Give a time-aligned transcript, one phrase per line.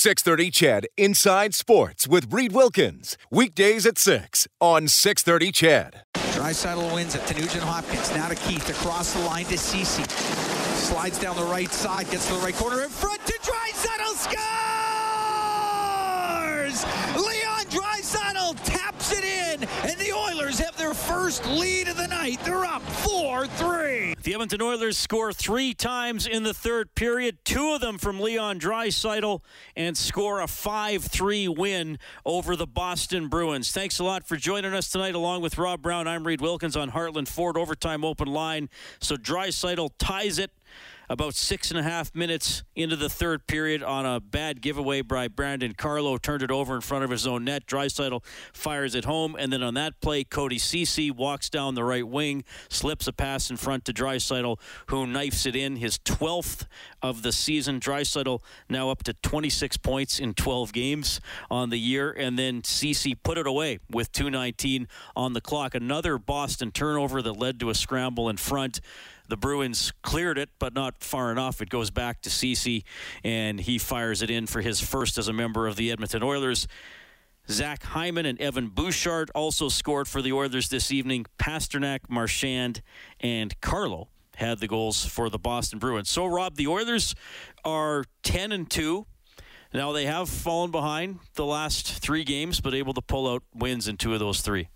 [0.00, 3.18] 630 CHED Inside Sports with Reed Wilkins.
[3.30, 6.04] Weekdays at 6 on 630 CHED.
[6.14, 8.10] Draisaitl wins it to Nugent Hopkins.
[8.14, 10.04] Now to Keith across the line to Ceci.
[10.74, 14.16] Slides down the right side, gets to the right corner in front to Draisaitl.
[16.70, 17.20] Scores!
[17.22, 17.39] Leon
[17.70, 22.40] Draisaitl taps it in, and the Oilers have their first lead of the night.
[22.44, 24.16] They're up 4 3.
[24.22, 28.58] The Edmonton Oilers score three times in the third period, two of them from Leon
[28.58, 29.40] Draisaitl,
[29.76, 33.70] and score a 5 3 win over the Boston Bruins.
[33.70, 36.08] Thanks a lot for joining us tonight, along with Rob Brown.
[36.08, 38.68] I'm Reed Wilkins on Heartland Ford Overtime Open Line.
[39.00, 40.50] So Draisaitl ties it
[41.10, 45.26] about six and a half minutes into the third period on a bad giveaway by
[45.26, 46.16] Brandon Carlo.
[46.16, 47.66] Turned it over in front of his own net.
[47.66, 49.34] Draisaitl fires it home.
[49.36, 53.50] And then on that play, Cody Ceci walks down the right wing, slips a pass
[53.50, 55.76] in front to Draisaitl, who knifes it in.
[55.76, 56.66] His 12th
[57.02, 57.80] of the season.
[57.80, 62.12] Draisaitl now up to 26 points in 12 games on the year.
[62.12, 64.86] And then Ceci put it away with 2.19
[65.16, 65.74] on the clock.
[65.74, 68.80] Another Boston turnover that led to a scramble in front.
[69.30, 71.62] The Bruins cleared it, but not far enough.
[71.62, 72.84] It goes back to Ceci,
[73.22, 76.66] and he fires it in for his first as a member of the Edmonton Oilers.
[77.48, 81.26] Zach Hyman and Evan Bouchard also scored for the Oilers this evening.
[81.38, 82.82] Pastrnak, Marchand,
[83.20, 86.10] and Carlo had the goals for the Boston Bruins.
[86.10, 87.14] So, Rob, the Oilers
[87.64, 89.06] are 10 and 2.
[89.72, 93.86] Now, they have fallen behind the last three games, but able to pull out wins
[93.86, 94.68] in two of those three.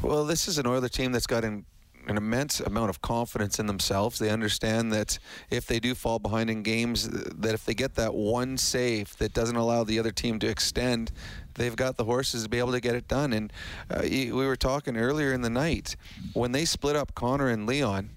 [0.00, 1.66] Well, this is an Oiler team that's got an,
[2.06, 4.18] an immense amount of confidence in themselves.
[4.18, 5.18] They understand that
[5.50, 9.32] if they do fall behind in games, that if they get that one save that
[9.32, 11.12] doesn't allow the other team to extend,
[11.54, 13.32] they've got the horses to be able to get it done.
[13.32, 13.52] And
[13.90, 15.96] uh, we were talking earlier in the night
[16.32, 18.10] when they split up Connor and Leon.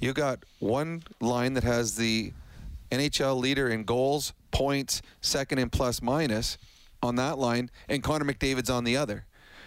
[0.00, 2.32] You got one line that has the
[2.90, 6.58] NHL leader in goals, points, second in plus minus
[7.02, 9.24] on that line, and Connor McDavid's on the other.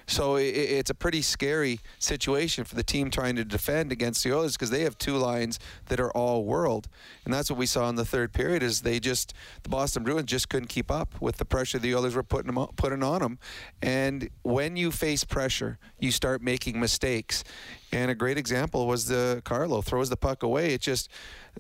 [0.10, 4.36] So it, it's a pretty scary situation for the team trying to defend against the
[4.36, 6.90] Oilers because they have two lines that are all world,
[7.26, 8.64] and that's what we saw in the third period.
[8.64, 12.16] Is they just the Boston Bruins just couldn't keep up with the pressure the Oilers
[12.16, 13.40] were putting them putting on them,
[13.82, 17.44] and when you face pressure, you start making mistakes.
[17.92, 20.74] And a great example was the Carlo throws the puck away.
[20.74, 21.10] It just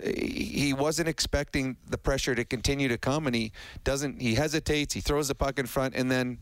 [0.04, 3.52] he wasn't expecting the pressure to continue to come, and he
[3.84, 4.22] doesn't.
[4.22, 4.94] He hesitates.
[4.94, 6.40] He throws the puck in front, and then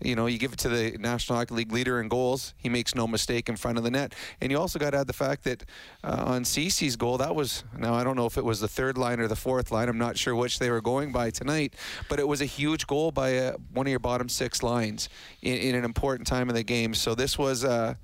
[0.00, 2.54] you know, you give it to the National Hockey League leader in goals.
[2.56, 4.14] He makes no mistake in front of the net.
[4.40, 5.64] And you also got to add the fact that
[6.04, 8.96] uh, on Ceci's goal, that was, now I don't know if it was the third
[8.96, 9.88] line or the fourth line.
[9.88, 11.74] I'm not sure which they were going by tonight,
[12.08, 15.08] but it was a huge goal by uh, one of your bottom six lines
[15.42, 16.94] in, in, an important time in the game.
[16.94, 17.94] So this was uh,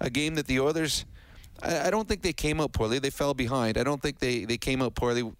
[0.00, 1.04] a game that the Oilers,
[1.62, 2.98] I, I don't think they came out poorly.
[2.98, 3.76] They fell behind.
[3.76, 5.30] I don't think they, they came out poorly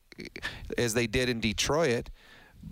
[0.76, 2.10] as they did in Detroit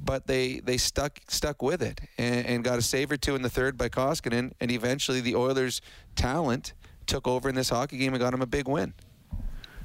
[0.05, 3.43] but they they stuck stuck with it and, and, got a save or two in
[3.43, 5.81] the third by Koskinen, and eventually the Oilers'
[6.16, 6.72] talent
[7.06, 8.94] took over in this hockey game and got them a big win.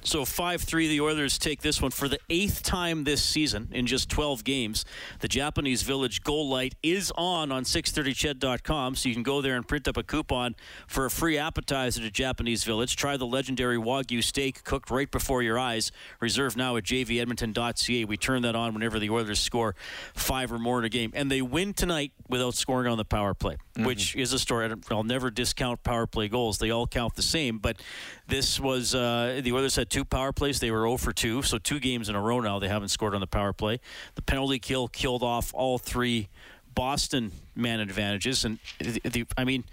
[0.05, 3.87] So 5 3, the Oilers take this one for the eighth time this season in
[3.87, 4.85] just 12 games.
[5.21, 9.67] The Japanese Village goal light is on on 630ched.com, so you can go there and
[9.67, 10.55] print up a coupon
[10.85, 12.95] for a free appetizer to Japanese Village.
[12.95, 15.91] Try the legendary Wagyu steak cooked right before your eyes.
[16.19, 18.05] Reserve now at jvedmonton.ca.
[18.05, 19.73] We turn that on whenever the Oilers score
[20.13, 21.13] five or more in a game.
[21.15, 23.87] And they win tonight without scoring on the power play, mm-hmm.
[23.87, 24.71] which is a story.
[24.91, 27.57] I'll never discount power play goals, they all count the same.
[27.57, 27.81] But
[28.27, 30.59] this was, uh, the Oilers had two power plays.
[30.59, 33.15] They were 0 for 2, so two games in a row now they haven't scored
[33.15, 33.79] on the power play.
[34.15, 36.27] The penalty kill killed off all three
[36.73, 38.43] Boston man advantages.
[38.43, 39.63] And the, the, I mean,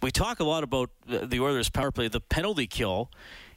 [0.00, 2.06] we talk a lot about the Oilers' power play.
[2.06, 3.10] The penalty kill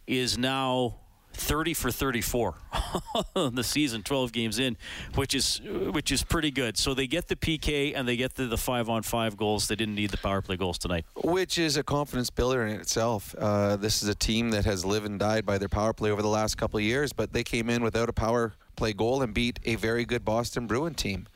[0.07, 0.95] is now
[1.37, 2.55] 30 for 34
[3.35, 4.77] the season 12 games in
[5.15, 5.61] which is
[5.91, 6.77] which is pretty good.
[6.77, 9.67] So they get the PK and they get the, the five on five goals.
[9.67, 11.05] They didn't need the power play goals tonight.
[11.23, 13.35] Which is a confidence builder in itself.
[13.37, 16.21] Uh, this is a team that has lived and died by their power play over
[16.21, 19.33] the last couple of years but they came in without a power play goal and
[19.33, 21.27] beat a very good Boston Bruin team.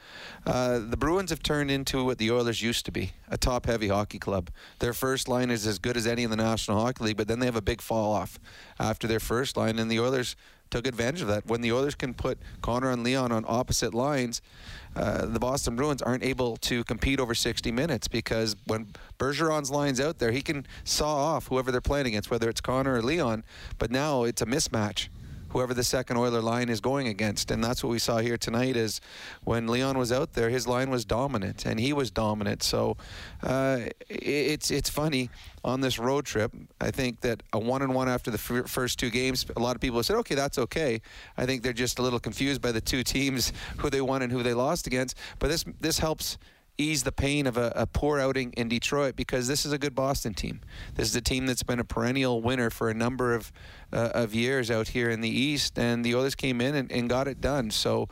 [0.46, 3.90] Uh, the Bruins have turned into what the Oilers used to be a top heavy
[3.90, 4.49] hockey club.
[4.79, 7.40] Their first line is as good as any in the National Hockey League, but then
[7.40, 8.40] they have a big fall off
[8.79, 10.38] after their first line, and the Oilers
[10.70, 11.46] took advantage of that.
[11.46, 14.41] When the Oilers can put Connor and Leon on opposite lines,
[14.96, 18.87] uh, the Boston Bruins aren't able to compete over 60 minutes because when
[19.20, 22.96] Bergeron's line's out there, he can saw off whoever they're playing against, whether it's Connor
[22.96, 23.44] or Leon.
[23.78, 25.09] But now it's a mismatch
[25.52, 27.52] whoever the second Oiler line is going against.
[27.52, 29.02] And that's what we saw here tonight is
[29.44, 32.64] when Leon was out there, his line was dominant and he was dominant.
[32.64, 32.98] So
[33.44, 35.30] uh, it's it's funny
[35.64, 36.53] on this road trip.
[36.80, 39.76] I think that a one and one after the f- first two games, a lot
[39.76, 41.02] of people said, okay, that's okay.
[41.38, 44.32] I think they're just a little confused by the two teams who they won and
[44.32, 45.18] who they lost against.
[45.40, 46.38] But this this helps
[46.82, 49.96] ease the pain of a, a, poor outing in Detroit because this is a good
[49.96, 50.62] Boston team.
[50.96, 53.52] This is a team that's been a perennial winner for a number of
[53.94, 57.10] uh, of years out here in the East, and the Oilers came in and, and
[57.10, 57.72] got it done.
[57.72, 58.08] So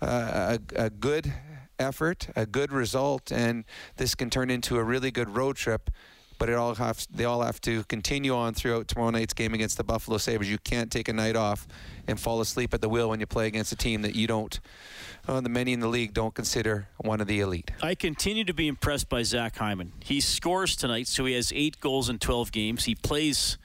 [0.00, 1.32] uh, a, a good
[1.78, 3.64] effort, a good result, and
[3.96, 5.90] this can turn into a really good road trip
[6.42, 9.76] but it all have they all have to continue on throughout tomorrow night's game against
[9.76, 10.50] the Buffalo Sabres.
[10.50, 11.68] You can't take a night off
[12.08, 14.58] and fall asleep at the wheel when you play against a team that you don't,
[15.28, 17.70] uh, the many in the league don't consider one of the elite.
[17.80, 19.92] I continue to be impressed by Zach Hyman.
[20.02, 22.86] He scores tonight, so he has eight goals in 12 games.
[22.86, 23.56] He plays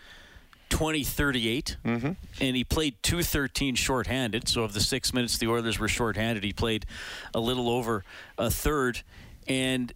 [0.69, 2.11] 2038, mm-hmm.
[2.39, 4.47] and he played 213 shorthanded.
[4.47, 6.85] So, of the six minutes the Oilers were shorthanded, he played
[7.33, 8.03] a little over
[8.37, 9.01] a third.
[9.47, 9.91] And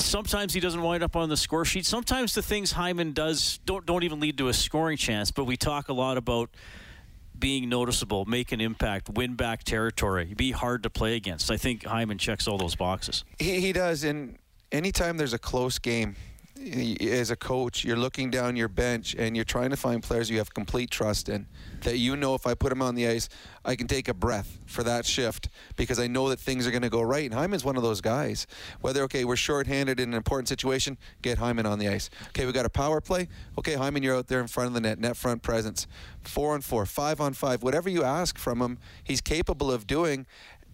[0.00, 1.86] sometimes he doesn't wind up on the score sheet.
[1.86, 5.30] Sometimes the things Hyman does don't don't even lead to a scoring chance.
[5.30, 6.50] But we talk a lot about
[7.38, 11.50] being noticeable, make an impact, win back territory, be hard to play against.
[11.50, 13.24] I think Hyman checks all those boxes.
[13.38, 14.38] He, he does, and
[14.70, 16.16] anytime there's a close game,
[16.64, 20.38] as a coach, you're looking down your bench and you're trying to find players you
[20.38, 21.46] have complete trust in.
[21.82, 23.28] That you know if I put them on the ice,
[23.64, 26.82] I can take a breath for that shift because I know that things are going
[26.82, 27.24] to go right.
[27.24, 28.46] And Hyman's one of those guys.
[28.80, 32.08] Whether, okay, we're shorthanded in an important situation, get Hyman on the ice.
[32.28, 33.28] Okay, we got a power play.
[33.58, 35.86] Okay, Hyman, you're out there in front of the net, net front presence.
[36.22, 40.26] Four on four, five on five, whatever you ask from him, he's capable of doing.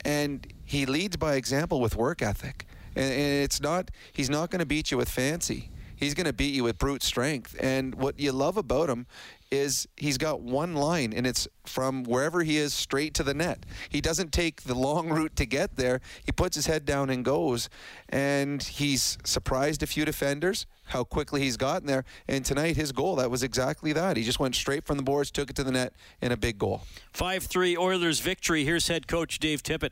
[0.05, 2.67] And he leads by example with work ethic.
[2.95, 5.71] And, and it's not, he's not going to beat you with fancy.
[6.01, 7.55] He's going to beat you with brute strength.
[7.61, 9.07] And what you love about him
[9.51, 13.67] is he's got one line and it's from wherever he is straight to the net.
[13.89, 16.01] He doesn't take the long route to get there.
[16.25, 17.69] He puts his head down and goes.
[18.09, 22.05] And he's surprised a few defenders how quickly he's gotten there.
[22.27, 24.17] And tonight, his goal, that was exactly that.
[24.17, 26.59] He just went straight from the boards, took it to the net, and a big
[26.59, 26.83] goal.
[27.13, 28.65] 5 3 Oilers victory.
[28.65, 29.91] Here's head coach Dave Tippett.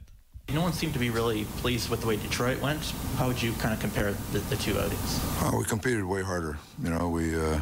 [0.55, 2.83] No one seemed to be really pleased with the way Detroit went.
[3.17, 5.21] How would you kind of compare the, the two outings?
[5.55, 6.59] we competed way harder.
[6.83, 7.61] You know, we uh,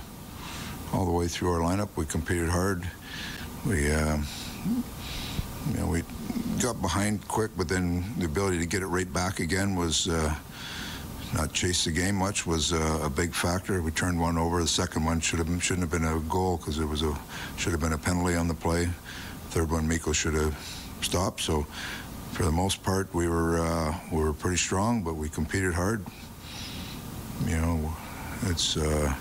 [0.92, 2.88] all the way through our lineup, we competed hard.
[3.66, 4.18] We, uh,
[5.68, 6.04] you know, we
[6.62, 10.08] got behind quick, but then the ability to get it right back again was.
[10.08, 10.34] Uh,
[11.34, 13.82] not chase the game much was uh, a big factor.
[13.82, 14.62] We turned one over.
[14.62, 17.18] The second one should have shouldn't have been a goal because it was a
[17.56, 18.88] should have been a penalty on the play.
[19.50, 20.56] Third one, Mikko should have
[21.02, 21.40] stopped.
[21.40, 21.66] So
[22.32, 26.04] for the most part, we were uh, we were pretty strong, but we competed hard.
[27.46, 27.96] You know,
[28.42, 29.14] it's uh,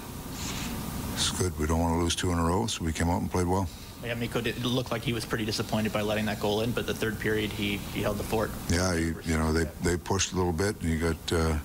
[1.13, 1.57] it's good.
[1.60, 3.48] We don't want to lose two in a row, so we came out and played
[3.48, 3.68] well.
[4.04, 6.86] Yeah, Mikko did look like he was pretty disappointed by letting that goal in, but
[6.86, 8.52] the third period he, he held the fort.
[8.69, 11.58] Yeah, he, you know they they pushed a little bit, and he got uh,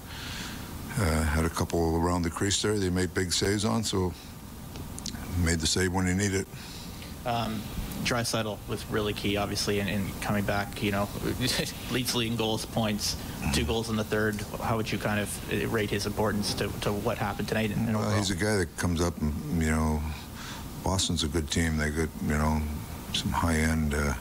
[0.98, 2.78] uh, had a couple around the crease there.
[2.78, 4.12] They made big saves on, so
[5.44, 6.48] made the save when he needed it.
[7.26, 7.60] Um,
[8.04, 10.82] Draisaitl was really key, obviously, in, in coming back.
[10.82, 11.08] You know,
[11.90, 13.16] leads leading goals, points,
[13.52, 14.40] two goals in the third.
[14.62, 17.70] How would you kind of uh, rate his importance to, to what happened tonight?
[17.70, 20.00] And, well, he's a guy that comes up and you know,
[20.82, 21.76] Boston's a good team.
[21.76, 22.60] They got you know
[23.12, 24.14] some high end uh,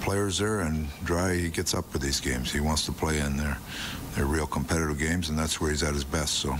[0.00, 2.52] players there, and Drai he gets up for these games.
[2.52, 3.58] He wants to play in there.
[4.14, 6.34] They're real competitive games, and that's where he's at his best.
[6.34, 6.56] So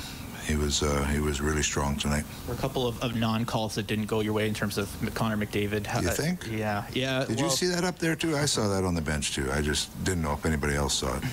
[0.47, 2.25] he was uh, he was really strong tonight.
[2.47, 4.89] There were a couple of, of non-calls that didn't go your way in terms of
[5.15, 5.87] Connor McDavid.
[5.87, 6.49] How, you think?
[6.49, 7.25] Uh, yeah, yeah.
[7.25, 8.37] Did well, you see that up there too?
[8.37, 9.51] I saw that on the bench too.
[9.53, 11.25] I just didn't know if anybody else saw it.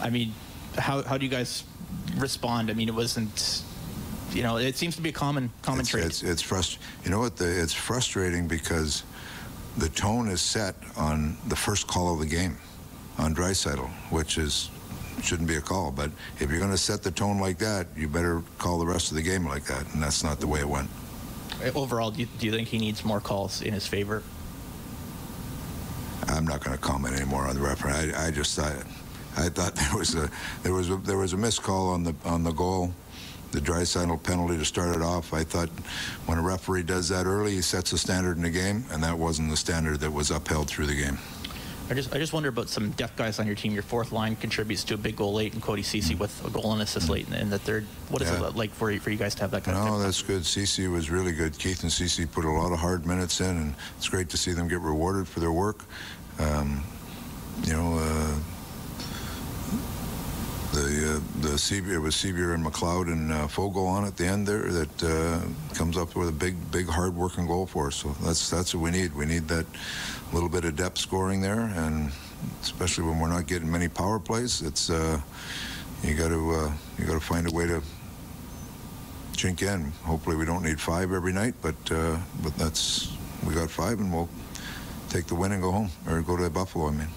[0.00, 0.34] I mean,
[0.76, 1.64] how how do you guys
[2.16, 2.70] respond?
[2.70, 3.62] I mean, it wasn't.
[4.32, 6.04] You know, it seems to be a common common it's, trait.
[6.06, 7.36] It's, it's frust- You know what?
[7.36, 9.04] The, it's frustrating because
[9.76, 12.58] the tone is set on the first call of the game
[13.18, 14.70] on Draisaitl, which is
[15.22, 15.90] shouldn't be a call.
[15.90, 19.10] But if you're going to set the tone like that, you better call the rest
[19.10, 19.92] of the game like that.
[19.92, 20.88] And that's not the way it went.
[21.74, 24.22] Overall, do you, do you think he needs more calls in his favor?
[26.28, 27.92] I'm not going to comment anymore on the referee.
[27.92, 28.74] I, I just thought,
[29.36, 30.30] I thought there was a
[30.62, 32.92] there was a, there was a missed call on the on the goal,
[33.52, 35.32] the Draisaitl penalty to start it off.
[35.32, 35.68] I thought
[36.26, 39.18] when a referee does that early, he sets a standard in the game, and that
[39.18, 41.18] wasn't the standard that was upheld through the game.
[41.90, 43.74] I just I just wonder about some depth guys on your team.
[43.74, 46.72] Your fourth line contributes to a big goal late, and Cody Ceci with a goal
[46.72, 47.84] and assist late in, in the third.
[48.08, 48.48] What is yeah.
[48.48, 49.90] it like for you, for you guys to have that kind no, of?
[49.90, 50.46] No, that's good.
[50.46, 51.58] Ceci was really good.
[51.58, 54.52] Keith and Ceci put a lot of hard minutes in, and it's great to see
[54.52, 55.84] them get rewarded for their work.
[56.38, 56.82] Um,
[57.64, 58.38] you know, uh,
[60.74, 64.26] the uh, the Sceviour, it was Sceviour and McLeod and uh, Foegele on at the
[64.26, 65.40] end there that uh,
[65.74, 67.96] comes up with a big, big, hard-working goal for us.
[67.96, 69.14] So that's that's what we need.
[69.14, 69.66] We need that
[70.32, 72.10] little bit of depth scoring there, and
[72.62, 75.20] especially when we're not getting many power plays, it's uh,
[76.02, 77.80] you got to uh, you got to find a way to
[79.32, 79.92] chink in.
[80.02, 83.12] Hopefully, we don't need five every night, but uh, but that's
[83.46, 84.28] we got five, and we'll
[85.08, 86.88] take the win and go home or go to Buffalo.
[86.88, 87.08] I mean.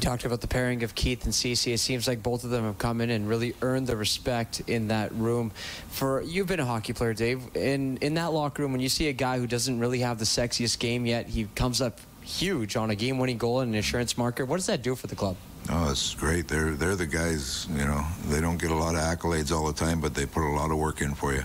[0.00, 1.72] Talked about the pairing of Keith and Ceci.
[1.72, 4.88] It seems like both of them have come in and really earned the respect in
[4.88, 5.52] that room.
[5.90, 7.54] For you've been a hockey player, Dave.
[7.54, 10.24] In in that locker room, when you see a guy who doesn't really have the
[10.24, 14.44] sexiest game yet, he comes up huge on a game-winning goal and an insurance marker.
[14.44, 15.36] What does that do for the club?
[15.68, 16.48] Oh, it's great.
[16.48, 17.68] They're they're the guys.
[17.70, 20.42] You know, they don't get a lot of accolades all the time, but they put
[20.42, 21.44] a lot of work in for you.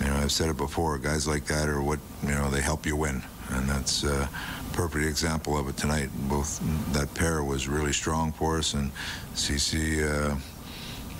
[0.00, 0.98] You know, I've said it before.
[0.98, 2.50] Guys like that are what you know.
[2.50, 4.02] They help you win, and that's.
[4.02, 4.26] Uh,
[4.72, 6.10] perfect example of it tonight.
[6.28, 6.60] Both
[6.92, 8.90] that pair was really strong for us, and
[9.34, 10.34] Ceci, uh,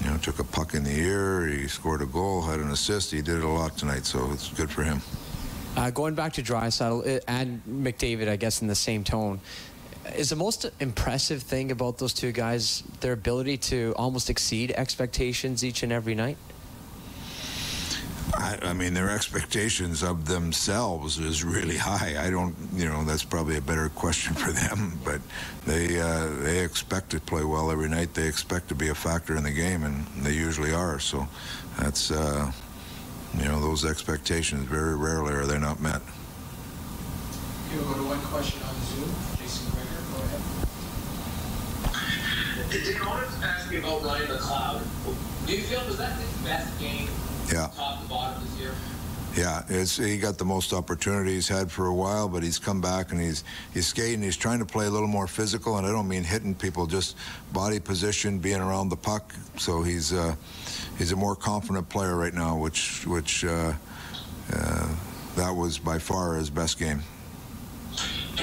[0.01, 1.47] you know, took a puck in the air.
[1.47, 3.13] He scored a goal, had an assist.
[3.13, 5.01] He did it a lot tonight, so it's good for him.
[5.77, 9.41] Uh, going back to Draisaitl and McDavid, I guess in the same tone.
[10.17, 15.65] Is the most impressive thing about those two guys their ability to almost exceed expectations
[15.65, 16.37] each and every night?
[18.35, 22.15] I, I, mean, their expectations of themselves is really high.
[22.19, 24.99] I don't, you know, that's probably a better question for them.
[25.05, 25.21] But
[25.67, 28.15] they uh, they expect to play well every night.
[28.15, 30.99] They expect to be a factor in the game, and they usually are.
[30.99, 31.29] So
[31.79, 32.51] that's, uh,
[33.37, 36.01] you know, those expectations very rarely are they not met.
[37.75, 39.09] We'll go to one question on Zoom.
[39.41, 40.43] Jason Gregor, go ahead.
[42.71, 44.83] Did I want to ask you about Ryan McLeod?
[45.47, 47.09] Do you feel was that his best game
[47.53, 47.71] yeah.
[47.75, 48.75] top to bottom this year?
[49.37, 52.83] Yeah, it's, he got the most opportunity he's had for a while, but he's come
[52.83, 54.23] back and he's he's skating.
[54.23, 57.17] He's trying to play a little more physical, and I don't mean hitting people, just
[57.51, 59.33] body position, being around the puck.
[59.57, 60.35] So he's uh,
[60.99, 63.73] he's a more confident player right now, which which uh,
[64.53, 64.89] uh,
[65.37, 67.03] that was by far his best game.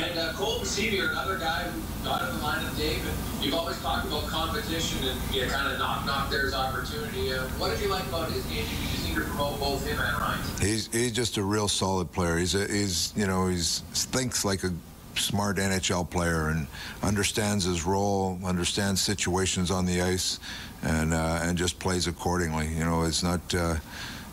[0.04, 3.12] And uh, Colton Sceviour, another guy who got in the line of David.
[3.42, 7.34] You've always talked about competition and you know, kind of knock knock there's opportunity.
[7.34, 8.64] Uh, what did you like about his game?
[8.64, 10.40] You just need to promote both him and Ryan.
[10.62, 12.38] He's he's just a real solid player.
[12.38, 14.74] He's a, he's you know he's thinks like a
[15.16, 16.68] smart NHL player and
[17.04, 20.40] understands his role, understands situations on the ice,
[20.82, 22.68] and uh, and just plays accordingly.
[22.68, 23.42] You know, it's not.
[23.54, 23.76] Uh,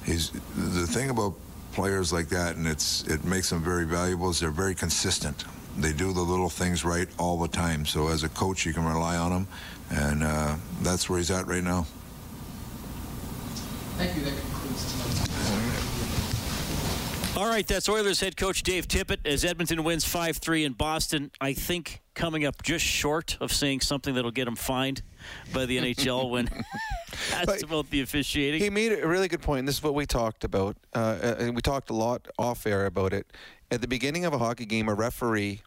[0.04, 1.35] he's the thing about
[1.76, 4.30] players like that, and it's it makes them very valuable.
[4.30, 5.45] Is they're very consistent.
[5.76, 7.85] They do the little things right all the time.
[7.85, 9.47] So as a coach, you can rely on them,
[9.90, 11.87] and uh, that's where he's at right now.
[13.99, 14.25] Thank you.
[14.25, 15.26] That concludes tonight's.
[17.37, 21.30] All right, that's Oilers head coach Dave Tippett as Edmonton wins 5 3 in Boston.
[21.42, 25.02] I think coming up just short of saying something that'll get him fined
[25.52, 26.49] by the NHL when
[27.33, 28.61] asked about the officiating.
[28.61, 29.66] He made a really good point.
[29.66, 33.12] This is what we talked about, uh, and we talked a lot off air about
[33.12, 33.26] it.
[33.71, 35.62] At the beginning of a hockey game, a referee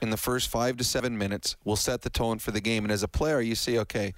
[0.00, 2.84] in the first five to seven minutes will set the tone for the game.
[2.84, 4.14] And as a player, you see, okay,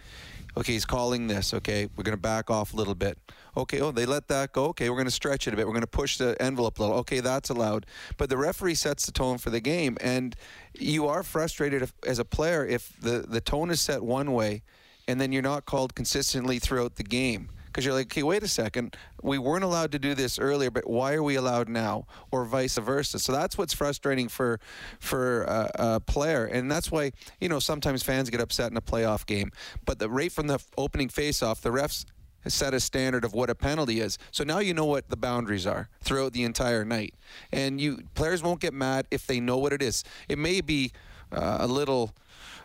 [0.57, 1.53] okay, he's calling this.
[1.53, 3.19] Okay, we're going to back off a little bit.
[3.57, 4.67] Okay, oh, they let that go.
[4.67, 5.67] Okay, we're going to stretch it a bit.
[5.67, 6.97] We're going to push the envelope a little.
[6.99, 7.87] Okay, that's allowed.
[8.17, 10.35] But the referee sets the tone for the game, and
[10.75, 14.63] you are frustrated if, as a player if the the tone is set one way,
[15.07, 18.49] and then you're not called consistently throughout the game because you're like, okay, wait a
[18.49, 22.45] second, we weren't allowed to do this earlier, but why are we allowed now, or
[22.45, 23.19] vice versa?
[23.19, 24.61] So that's what's frustrating for
[25.01, 25.43] for
[25.75, 29.53] a player, and that's why you know sometimes fans get upset in a playoff game.
[29.85, 32.05] But the rate from the opening faceoff, the refs
[32.51, 34.19] set a standard of what a penalty is.
[34.31, 37.15] So now you know what the boundaries are throughout the entire night,
[37.53, 40.05] and you players won't get mad if they know what it is.
[40.29, 40.93] It may be
[41.31, 42.15] uh, a little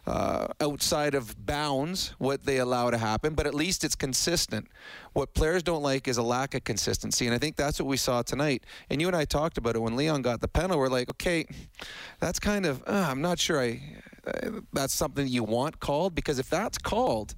[0.07, 4.67] uh, outside of bounds what they allow to happen, but at least it's consistent.
[5.11, 7.97] What players don't like is a lack of consistency, and I think that's what we
[7.97, 8.63] saw tonight.
[8.89, 10.79] And you and I talked about it when Leon got the penalty.
[10.79, 11.45] We're like, okay,
[12.19, 13.81] that's kind of uh, I'm not sure I
[14.25, 17.35] uh, that's something you want called because if that's called,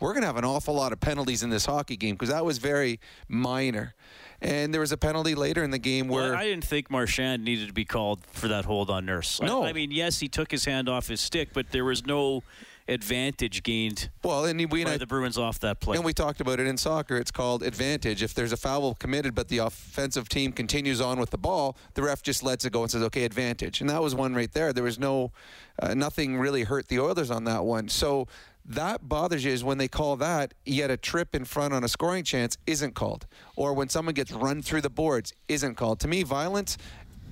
[0.00, 2.44] we're going to have an awful lot of penalties in this hockey game because that
[2.44, 3.94] was very minor.
[4.40, 7.44] And there was a penalty later in the game where well, I didn't think Marchand
[7.44, 9.40] needed to be called for that hold on Nurse.
[9.40, 12.04] No, I, I mean yes, he took his hand off his stick, but there was
[12.04, 12.42] no
[12.88, 14.10] advantage gained.
[14.22, 15.96] Well, and we by the Bruins off that play.
[15.96, 17.16] And we talked about it in soccer.
[17.16, 18.22] It's called advantage.
[18.22, 22.02] If there's a foul committed, but the offensive team continues on with the ball, the
[22.02, 24.72] ref just lets it go and says, "Okay, advantage." And that was one right there.
[24.72, 25.32] There was no,
[25.80, 27.88] uh, nothing really hurt the Oilers on that one.
[27.88, 28.28] So
[28.68, 31.88] that bothers you is when they call that, yet a trip in front on a
[31.88, 33.26] scoring chance isn't called.
[33.54, 36.00] Or when someone gets run through the boards isn't called.
[36.00, 36.76] To me, violence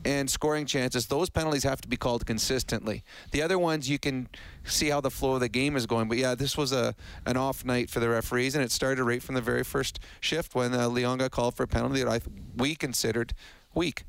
[0.04, 3.02] and scoring chances, those penalties have to be called consistently.
[3.32, 4.28] The other ones you can
[4.64, 6.08] see how the flow of the game is going.
[6.08, 6.94] But yeah, this was a
[7.26, 10.54] an off night for the referees, and it started right from the very first shift
[10.54, 12.20] when uh, Leon got called for a penalty that I
[12.56, 13.34] we considered
[13.74, 14.04] weak.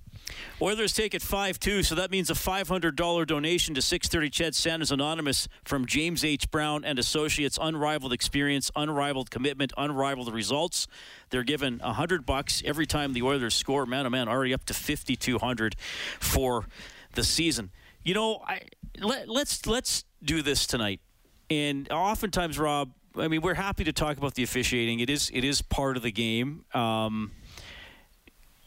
[0.62, 4.92] Oilers take it 5 2, so that means a $500 donation to 630 CHED Santa's
[4.92, 6.50] Anonymous from James H.
[6.50, 7.60] Brown and Associates.
[7.62, 10.88] Unrivaled experience, unrivaled commitment, unrivaled results.
[11.30, 13.86] They're given 100 bucks every time the Oilers score.
[13.86, 15.76] Man, oh man, already up to 5,200
[16.20, 16.66] for
[17.14, 17.72] the season.
[18.04, 18.62] You know, I,
[19.00, 21.02] let, let's let's do this tonight.
[21.50, 25.00] And oftentimes, Rob, I mean, we're happy to talk about the officiating.
[25.00, 26.66] It is it is part of the game.
[26.74, 27.32] Um,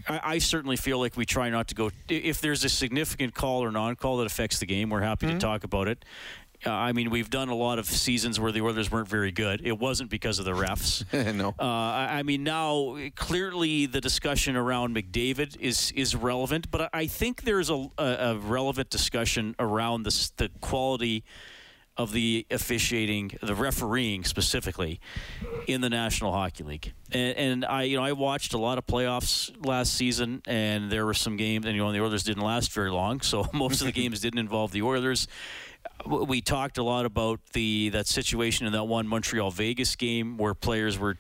[0.09, 1.91] I, I, certainly feel like we try not to go.
[2.09, 5.39] If there's a significant call or non-call that affects the game, we're happy mm-hmm.
[5.39, 6.05] to talk about it.
[6.67, 9.61] Uh, I mean, we've done a lot of seasons where the Oilers weren't very good.
[9.65, 11.05] It wasn't because of the refs.
[11.35, 11.55] no.
[11.59, 17.43] Uh, I mean, now clearly the discussion around McDavid is is relevant, but I think
[17.43, 21.23] there's a, a, a relevant discussion around the the quality
[21.99, 25.01] of the officiating, the refereeing specifically,
[25.67, 26.93] in the National Hockey League.
[27.11, 31.05] And, and, I, you know, I watched a lot of playoffs last season, and there
[31.05, 33.87] were some games, and you know, the Oilers didn't last very long, so most of
[33.87, 35.27] the games didn't involve the Oilers.
[36.07, 40.55] We talked a lot about the that situation in that one Montreal Vegas game where
[40.55, 41.17] players were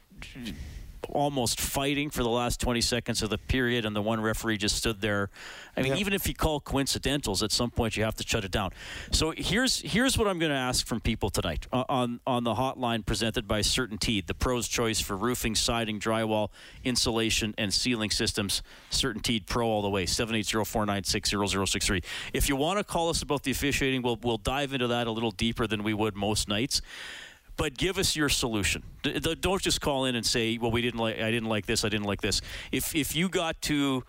[1.10, 4.76] almost fighting for the last 20 seconds of the period, and the one referee just
[4.76, 5.30] stood there.
[5.76, 5.98] I mean, yeah.
[5.98, 8.70] even if you call coincidentals, at some point you have to shut it down.
[9.12, 12.54] So here's here's what I'm going to ask from people tonight uh, on on the
[12.54, 16.50] hotline presented by CertainTeed, the pros' choice for roofing, siding, drywall,
[16.84, 18.62] insulation, and ceiling systems.
[18.90, 20.04] CertainTeed Pro all the way.
[20.06, 22.04] 780-496-0063.
[22.32, 25.10] If you want to call us about the officiating, we'll we'll dive into that a
[25.10, 26.80] little deeper than we would most nights
[27.58, 28.82] but give us your solution.
[29.02, 31.16] Don't just call in and say, "Well, we didn't like.
[31.20, 31.84] I didn't like this.
[31.84, 32.40] I didn't like this."
[32.72, 34.04] If if you got to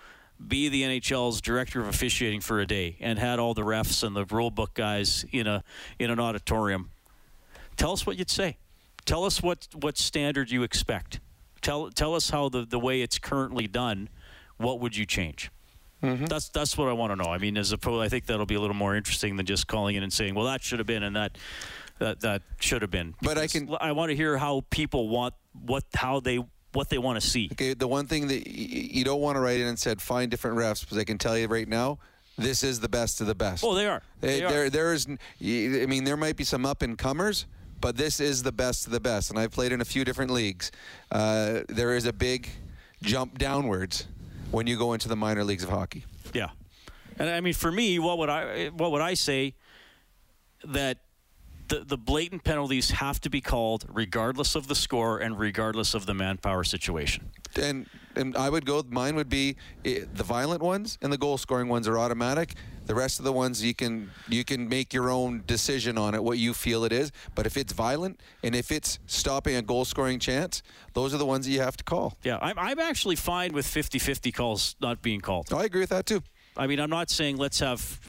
[0.47, 4.15] be the NHL's director of officiating for a day and had all the refs and
[4.15, 5.63] the rule book guys in a
[5.97, 6.91] in an auditorium,
[7.75, 8.57] tell us what you'd say.
[9.03, 11.19] Tell us what what standard you expect.
[11.61, 14.09] Tell tell us how the the way it's currently done.
[14.57, 15.49] What would you change?
[16.03, 16.25] Mm-hmm.
[16.25, 17.29] That's that's what I want to know.
[17.29, 19.67] I mean, as a opposed, I think that'll be a little more interesting than just
[19.67, 21.37] calling in and saying, "Well, that should have been," and that
[21.99, 23.13] that that should have been.
[23.21, 23.69] But I can.
[23.79, 27.49] I want to hear how people want what how they what they want to see.
[27.51, 30.57] Okay, the one thing that you don't want to write in and said find different
[30.57, 31.99] refs because I can tell you right now.
[32.37, 33.65] This is the best of the best.
[33.65, 34.01] Oh, they are.
[34.21, 34.49] They, they are.
[34.49, 35.07] There, there is.
[35.07, 37.45] I mean, there might be some up and comers,
[37.81, 39.29] but this is the best of the best.
[39.29, 40.71] And I've played in a few different leagues.
[41.11, 42.47] Uh, there is a big
[43.01, 44.07] jump downwards
[44.51, 46.05] when you go into the minor leagues of hockey.
[46.33, 46.51] Yeah,
[47.17, 49.55] and I mean, for me, what would I what would I say
[50.63, 50.99] that
[51.69, 56.05] the, the blatant penalties have to be called regardless of the score and regardless of
[56.05, 57.31] the manpower situation.
[57.55, 58.83] And and I would go.
[58.89, 59.55] Mine would be
[59.85, 62.55] eh, the violent ones and the goal scoring ones are automatic.
[62.85, 66.23] The rest of the ones you can you can make your own decision on it,
[66.23, 67.11] what you feel it is.
[67.35, 71.25] But if it's violent and if it's stopping a goal scoring chance, those are the
[71.25, 72.17] ones that you have to call.
[72.23, 75.53] Yeah, I'm, I'm actually fine with 50-50 calls not being called.
[75.53, 76.23] I agree with that too.
[76.57, 77.99] I mean, I'm not saying let's have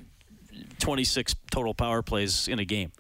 [0.79, 2.91] 26 total power plays in a game.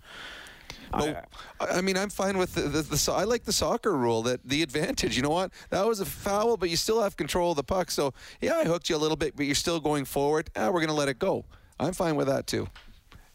[0.90, 1.28] But,
[1.60, 4.40] I, I, mean, I'm fine with the, the, the, I like the soccer rule that
[4.44, 5.16] the advantage.
[5.16, 5.52] You know what?
[5.70, 7.90] That was a foul, but you still have control of the puck.
[7.90, 10.50] So yeah, I hooked you a little bit, but you're still going forward.
[10.56, 11.44] Ah, we're going to let it go.
[11.78, 12.68] I'm fine with that too.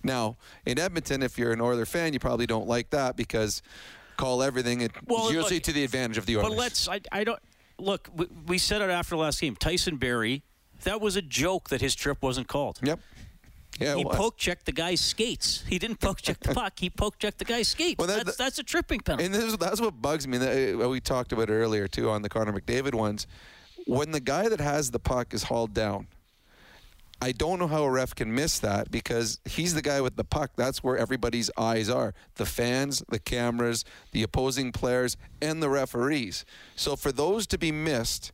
[0.04, 3.62] Now in Edmonton, if you're an Oiler fan, you probably don't like that because
[4.18, 4.82] call everything.
[4.82, 6.50] It's well, usually look, to the advantage of the Oilers.
[6.50, 6.88] But let's.
[6.88, 7.39] I, I don't
[7.80, 8.10] look.
[8.13, 9.56] We, we said it after the last game.
[9.56, 10.44] Tyson Barrie.
[10.84, 12.80] That was a joke that his trip wasn't called.
[12.84, 13.00] Yep.
[13.79, 15.63] Yeah, he poke checked the guy's skates.
[15.67, 16.79] He didn't poke check the puck.
[16.79, 17.97] He poke checked the guy's skates.
[17.97, 19.25] Well, that, that's, that's a tripping penalty.
[19.25, 20.38] And this, that's what bugs me.
[20.38, 23.27] That, uh, we talked about earlier too on the Connor McDavid ones.
[23.85, 26.07] When the guy that has the puck is hauled down,
[27.21, 30.23] I don't know how a ref can miss that because he's the guy with the
[30.23, 30.51] puck.
[30.55, 36.45] That's where everybody's eyes are the fans, the cameras, the opposing players, and the referees.
[36.75, 38.31] So for those to be missed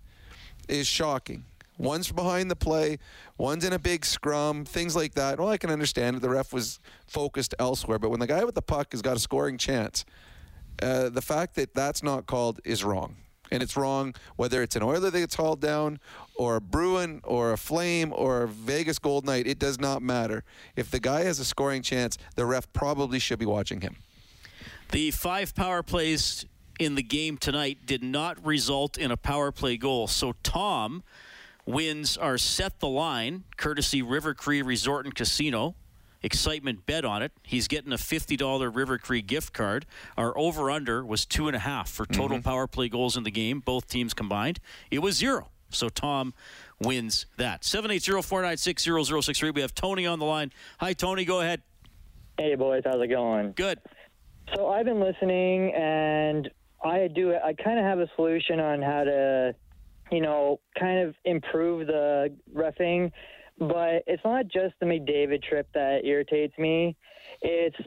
[0.68, 1.46] is shocking.
[1.82, 3.00] One's behind the play,
[3.40, 5.40] one's in a big scrum, things like that.
[5.40, 8.54] Well, I can understand that the ref was focused elsewhere, but when the guy with
[8.54, 10.06] the puck has got a scoring chance,
[10.80, 13.16] uh, the fact that that's not called is wrong.
[13.52, 16.00] And it's wrong whether it's an Oiler that gets hauled down,
[16.36, 19.48] or a Bruin, or a Flame, or a Vegas Gold Knight.
[19.48, 20.44] It does not matter.
[20.76, 23.96] If the guy has a scoring chance, the ref probably should be watching him.
[24.92, 26.46] The five power plays
[26.80, 30.06] in the game tonight did not result in a power play goal.
[30.06, 31.04] So Tom
[31.66, 35.76] Wins are set the line, courtesy River Cree Resort and Casino.
[36.24, 37.32] Excitement bet on it.
[37.44, 39.86] He's getting a $50 River Cree gift card.
[40.18, 42.50] Our over under was two and a half for total mm-hmm.
[42.50, 44.60] power play goals in the game, both teams combined.
[44.92, 45.50] It was zero.
[45.70, 46.34] So Tom
[46.80, 47.62] wins that.
[47.64, 49.56] 780-496-0063.
[49.56, 50.52] We have Tony on the line.
[50.80, 51.26] Hi, Tony.
[51.26, 51.62] Go ahead.
[52.38, 52.84] Hey, boys.
[52.86, 53.54] How's it going?
[53.54, 53.80] Good.
[54.56, 56.50] So I've been listening, and
[56.84, 57.36] I do.
[57.36, 59.56] I kind of have a solution on how to,
[60.12, 63.12] you know, kind of improve the refing.
[63.60, 66.96] But it's not just the McDavid trip that irritates me.
[67.42, 67.78] It's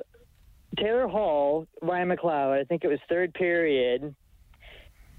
[0.79, 2.61] Taylor Hall, Ryan McLeod.
[2.61, 4.15] I think it was third period.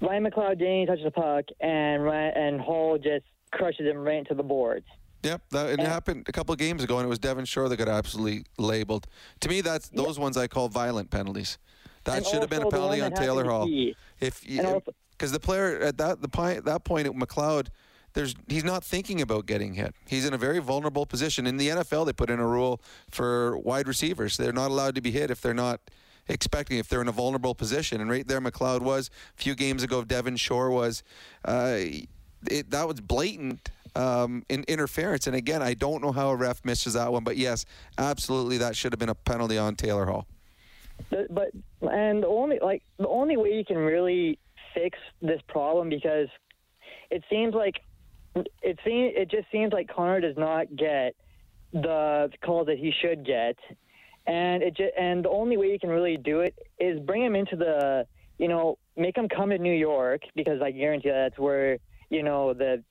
[0.00, 4.34] Ryan McLeod didn't touch the puck, and Ryan, and Hall just crushes him right into
[4.34, 4.86] the boards.
[5.22, 7.76] Yep, that, it happened a couple of games ago, and it was Devin Shore that
[7.76, 9.06] got absolutely labeled.
[9.40, 11.58] To me, that's those ones I call violent penalties.
[12.04, 13.68] That And should have been a penalty on Taylor Hall.
[14.20, 17.68] If And also- because the player at that the point that point at McLeod,
[18.14, 19.94] there's he's not thinking about getting hit.
[20.06, 21.46] He's in a very vulnerable position.
[21.46, 25.00] In the NFL, they put in a rule for wide receivers; they're not allowed to
[25.00, 25.80] be hit if they're not
[26.28, 28.00] expecting if they're in a vulnerable position.
[28.00, 30.04] And right there, McLeod was a few games ago.
[30.04, 31.02] Devin Shore was.
[31.44, 31.78] Uh,
[32.48, 35.26] it, that was blatant um, in interference.
[35.26, 37.64] And again, I don't know how a ref misses that one, but yes,
[37.98, 40.26] absolutely, that should have been a penalty on Taylor Hall.
[41.10, 41.48] But, but
[41.90, 44.38] and only like the only way you can really
[44.76, 46.28] fix this problem because
[47.10, 47.76] it seems like
[48.62, 51.14] it seems it just seems like Connor does not get
[51.72, 53.56] the calls that he should get,
[54.26, 57.34] and it just, and the only way you can really do it is bring him
[57.34, 58.06] into the
[58.38, 61.78] you know make him come to New York because I guarantee that's where
[62.10, 62.82] you know the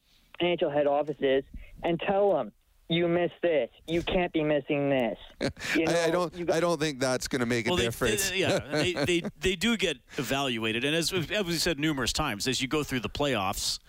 [0.41, 1.43] NHL head office is
[1.83, 2.51] and tell him
[2.87, 5.17] you missed this you can't be missing this.
[5.75, 6.33] You I, I don't.
[6.35, 8.29] you got- I don't think that's going to make a they, difference.
[8.29, 12.47] they- yeah, they, they they do get evaluated, and as, as we said numerous times,
[12.47, 13.79] as you go through the playoffs,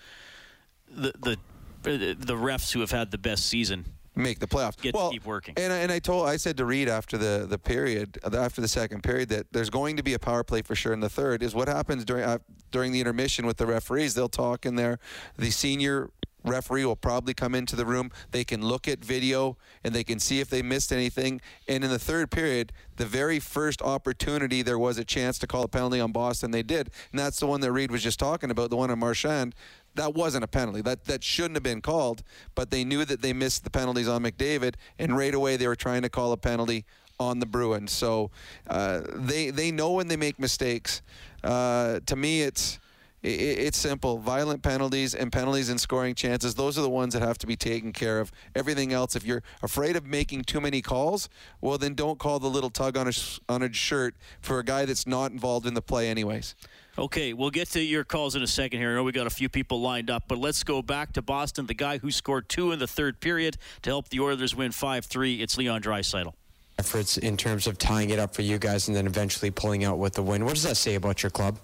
[0.91, 1.39] the the
[1.83, 3.85] the refs who have had the best season
[4.17, 4.81] make the playoffs.
[4.81, 5.55] Get to well, keep working.
[5.57, 8.69] And I, and I told I said to Reed after the the period after the
[8.69, 11.43] second period that there's going to be a power play for sure in the third.
[11.43, 12.39] Is what happens during uh,
[12.73, 14.15] during the intermission with the referees.
[14.15, 14.99] They'll talk in there.
[15.37, 16.11] The senior
[16.47, 18.11] referee will probably come into the room.
[18.31, 21.41] They can look at video and they can see if they missed anything.
[21.69, 25.65] And in the third period, the very first opportunity there was a chance to call
[25.65, 26.91] a penalty on Boston, they did.
[27.11, 29.55] And that's the one that Reed was just talking about, the one on Marchand.
[29.95, 30.83] That wasn't a penalty.
[30.83, 32.23] That that shouldn't have been called.
[32.55, 35.77] But they knew that they missed the penalties on McDavid, and right away they were
[35.77, 36.85] trying to call a penalty
[37.19, 37.93] on the Bruins.
[37.93, 38.31] So
[38.69, 41.01] uh, they they know when they make mistakes.
[41.43, 42.79] Uh, to me, it's
[43.23, 44.19] it's simple.
[44.19, 47.57] Violent penalties and penalties and scoring chances, those are the ones that have to be
[47.57, 48.31] taken care of.
[48.55, 51.29] Everything else, if you're afraid of making too many calls,
[51.61, 53.13] well, then don't call the little tug on a,
[53.49, 56.55] on a shirt for a guy that's not involved in the play, anyways.
[56.99, 58.93] Okay, we'll get to your calls in a second here.
[58.93, 61.67] I know we got a few people lined up, but let's go back to Boston.
[61.67, 65.05] The guy who scored two in the third period to help the Oilers win 5
[65.05, 66.33] 3, it's Leon Draisaitl.
[66.79, 69.99] Efforts in terms of tying it up for you guys and then eventually pulling out
[69.99, 70.45] with the win.
[70.45, 71.59] What does that say about your club?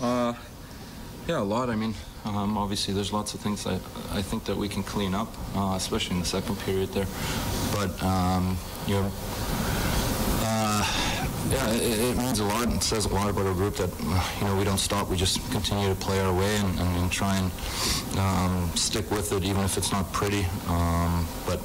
[0.00, 0.34] Uh,
[1.26, 1.70] yeah, a lot.
[1.70, 3.74] I mean, um, obviously, there's lots of things I,
[4.12, 7.06] I think that we can clean up, uh, especially in the second period there.
[7.72, 8.56] But um,
[8.86, 9.10] you know,
[10.42, 10.84] uh,
[11.50, 13.90] yeah, it, it means a lot and says a lot about our group that
[14.40, 15.08] you know we don't stop.
[15.08, 17.50] We just continue to play our way and, and, and try and
[18.18, 20.46] um, stick with it, even if it's not pretty.
[20.68, 21.60] Um, but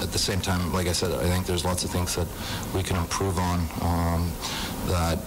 [0.00, 2.26] at the same time, like I said, I think there's lots of things that
[2.74, 3.60] we can improve on.
[3.80, 4.32] Um,
[4.86, 5.18] that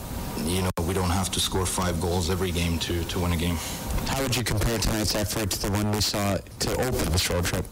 [0.46, 3.38] you know we don't have to score five goals every game to, to win a
[3.38, 3.58] game.
[4.08, 7.46] How would you compare tonight's effort to the one we saw to open the road
[7.46, 7.66] trip?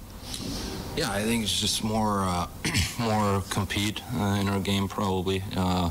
[0.95, 2.47] Yeah, I think it's just more uh,
[2.99, 5.43] more compete uh, in our game probably.
[5.55, 5.89] Uh,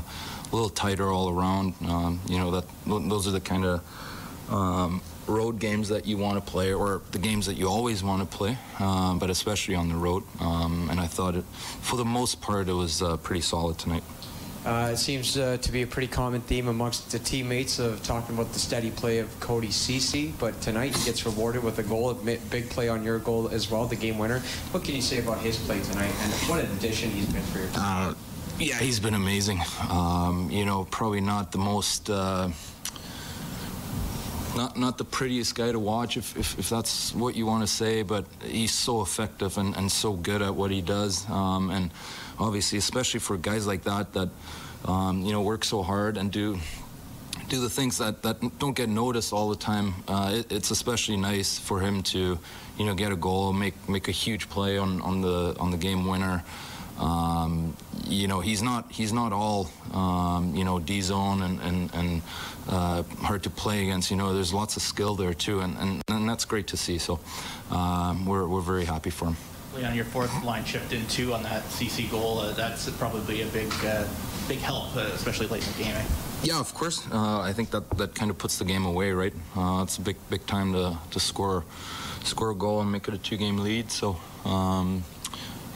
[0.51, 1.73] a little tighter all around.
[1.87, 3.81] Um, you know that those are the kind of
[4.49, 8.29] um, road games that you want to play, or the games that you always want
[8.29, 10.23] to play, um, but especially on the road.
[10.39, 11.45] Um, and I thought, it,
[11.81, 14.03] for the most part, it was uh, pretty solid tonight.
[14.65, 18.33] Uh, it seems uh, to be a pretty common theme amongst the teammates of talking
[18.33, 22.09] about the steady play of Cody Ceci, but tonight he gets rewarded with a goal,
[22.09, 24.39] a big play on your goal as well, the game winner.
[24.71, 27.59] What can you say about his play tonight, and what an addition he's been for
[27.59, 27.79] your team?
[27.79, 28.13] Uh,
[28.57, 29.61] yeah, he's been amazing.
[29.87, 32.09] Um, you know, probably not the most.
[32.09, 32.49] Uh,
[34.55, 37.67] not, not the prettiest guy to watch, if, if, if that's what you want to
[37.67, 41.29] say, but he's so effective and, and so good at what he does.
[41.29, 41.91] Um, and
[42.39, 44.29] obviously, especially for guys like that, that
[44.85, 46.59] um, you know work so hard and do
[47.49, 49.93] do the things that, that don't get noticed all the time.
[50.07, 52.39] Uh, it, it's especially nice for him to,
[52.77, 55.77] you know, get a goal, make make a huge play on, on the on the
[55.77, 56.43] game winner.
[56.99, 57.75] Um,
[58.07, 62.21] you know, he's not he's not all um, you know D zone and and, and
[62.67, 64.11] uh, hard to play against.
[64.11, 66.97] You know, there's lots of skill there too, and, and, and that's great to see.
[66.97, 67.19] So
[67.69, 69.37] um, we're we're very happy for him.
[69.75, 72.39] Leon, your fourth line chipped in too on that Ceci goal.
[72.39, 74.07] Uh, that's probably a big, uh,
[74.47, 75.95] big help, uh, especially late in the game.
[75.95, 76.05] Eh?
[76.43, 77.05] Yeah, of course.
[77.11, 79.33] Uh, I think that, that kind of puts the game away, right?
[79.55, 81.65] Uh, it's a big big time to, to score
[82.23, 83.91] score a goal and make it a two game lead.
[83.91, 84.17] So.
[84.45, 85.03] Um,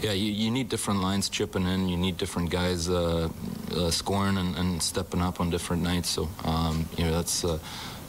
[0.01, 1.89] yeah, you, you need different lines chipping in.
[1.89, 3.27] You need different guys uh,
[3.75, 6.07] uh, scoring and, and, stepping up on different nights.
[6.07, 7.59] So, um, you know, that's uh,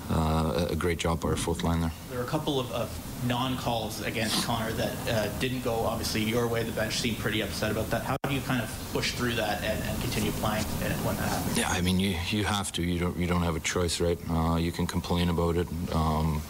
[0.09, 1.91] uh a great job by our fourth line there.
[2.11, 6.47] There are a couple of, of non-calls against Connor that uh, didn't go obviously your
[6.47, 6.63] way.
[6.63, 8.03] The bench seemed pretty upset about that.
[8.03, 10.65] How do you kind of push through that and, and continue playing
[11.05, 11.59] when that happens?
[11.59, 12.83] Yeah, I mean you you have to.
[12.83, 14.19] You don't you don't have a choice, right?
[14.31, 16.43] Uh, you can complain about it um,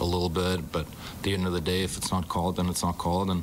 [0.00, 2.68] a little bit, but at the end of the day, if it's not called, then
[2.68, 3.42] it's not called, and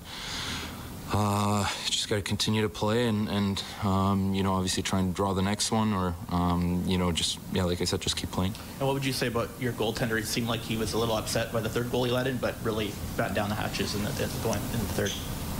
[1.13, 5.13] uh, just got to continue to play and, and um, you know, obviously try and
[5.13, 8.31] draw the next one or, um, you know, just, yeah, like I said, just keep
[8.31, 8.53] playing.
[8.79, 10.17] And what would you say about your goaltender?
[10.17, 12.37] It seemed like he was a little upset by the third goal he let in,
[12.37, 14.11] but really bat down the hatches in the,
[14.43, 15.11] going in the third.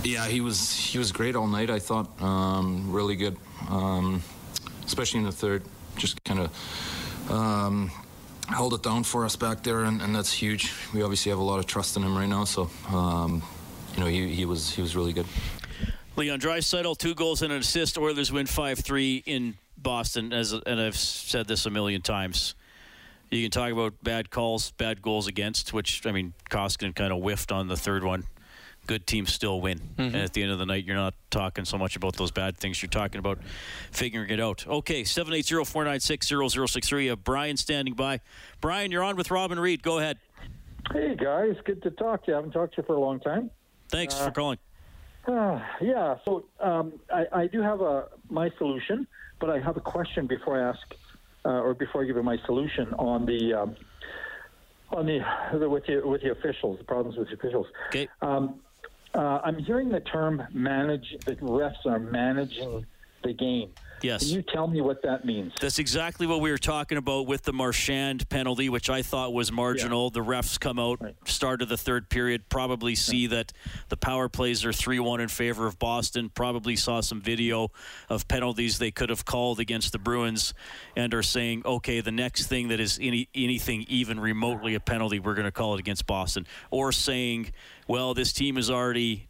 [0.04, 1.70] Yeah, he was he was great all night.
[1.70, 3.36] I thought um, really good,
[3.68, 4.20] um,
[4.84, 5.62] especially in the third.
[5.96, 7.92] Just kind of um,
[8.48, 10.72] held it down for us back there, and, and, that's huge.
[10.92, 13.42] We obviously have a lot of trust in him right now, so um,
[13.94, 15.26] you know, he, he was he was really good.
[16.16, 17.96] Leon Draisaitl, two goals and an assist.
[17.98, 20.32] Oilers win five three in Boston.
[20.32, 22.54] As and I've said this a million times.
[23.30, 27.20] You can talk about bad calls, bad goals against, which I mean, Koskinen kind of
[27.20, 28.24] whiffed on the third one.
[28.86, 30.02] Good teams still win, mm-hmm.
[30.02, 32.58] and at the end of the night, you're not talking so much about those bad
[32.58, 32.82] things.
[32.82, 33.38] You're talking about
[33.92, 34.66] figuring it out.
[34.66, 37.08] Okay, seven eight zero four nine six zero zero six three.
[37.08, 38.20] Uh, Brian standing by.
[38.60, 39.82] Brian, you're on with Robin Reed.
[39.82, 40.18] Go ahead.
[40.92, 42.34] Hey guys, good to talk to you.
[42.34, 43.50] I haven't talked to you for a long time.
[43.92, 44.58] Thanks uh, for calling.
[45.28, 49.06] Uh, yeah, so um, I, I, do have a my solution,
[49.38, 50.80] but I have a question before I ask,
[51.44, 53.76] uh, or before I give you my solution on the um,
[54.90, 55.20] on the,
[55.56, 57.66] the, with the with the officials, the problems with the officials.
[57.88, 58.08] Okay.
[58.22, 58.60] Um,
[59.14, 62.86] uh, I'm hearing the term "manage." The refs are managing
[63.22, 63.70] the game.
[64.02, 64.24] Yes.
[64.24, 65.52] Can you tell me what that means?
[65.60, 69.52] That's exactly what we were talking about with the Marchand penalty, which I thought was
[69.52, 70.10] marginal.
[70.12, 70.22] Yeah.
[70.22, 71.14] The refs come out, right.
[71.24, 73.52] start of the third period, probably see that
[73.88, 77.70] the power plays are 3 1 in favor of Boston, probably saw some video
[78.08, 80.54] of penalties they could have called against the Bruins,
[80.96, 85.18] and are saying, okay, the next thing that is any, anything even remotely a penalty,
[85.18, 86.46] we're going to call it against Boston.
[86.70, 87.52] Or saying,
[87.86, 89.28] well, this team is already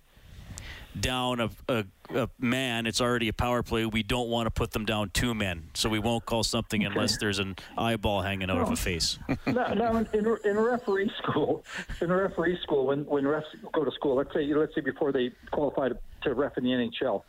[0.99, 3.87] down a, a, a, man, it's already a power play.
[3.87, 6.93] We don't want to put them down two men, so we won't call something okay.
[6.93, 8.63] unless there's an eyeball hanging out no.
[8.63, 9.19] of a face.
[9.47, 11.65] now, now in, in, in, referee school,
[12.01, 15.31] in referee school, when when refs go to school, let's say let's say before they
[15.51, 17.23] qualify to, to ref in the NHL,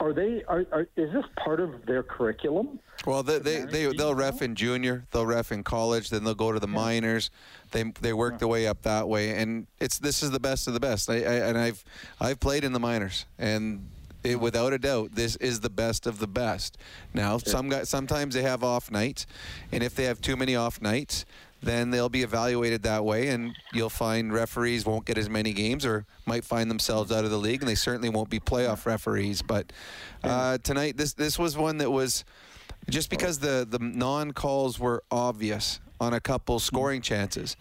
[0.00, 0.42] are they?
[0.48, 2.80] Are, are, is this part of their curriculum?
[3.06, 6.52] Well, they they, they they'll ref in junior, they'll ref in college, then they'll go
[6.52, 6.74] to the yeah.
[6.74, 7.30] minors.
[7.70, 8.38] They they work yeah.
[8.38, 11.08] their way up that way, and it's this is the best of the best.
[11.10, 11.84] I, I and I've
[12.20, 13.86] I've played in the minors, and
[14.24, 16.76] it, without a doubt, this is the best of the best.
[17.14, 19.26] Now, some guys sometimes they have off nights,
[19.72, 21.24] and if they have too many off nights,
[21.62, 25.84] then they'll be evaluated that way, and you'll find referees won't get as many games
[25.84, 29.42] or might find themselves out of the league, and they certainly won't be playoff referees.
[29.42, 29.72] But
[30.24, 32.24] uh, tonight, this this was one that was
[32.88, 37.56] just because the the non calls were obvious on a couple scoring chances.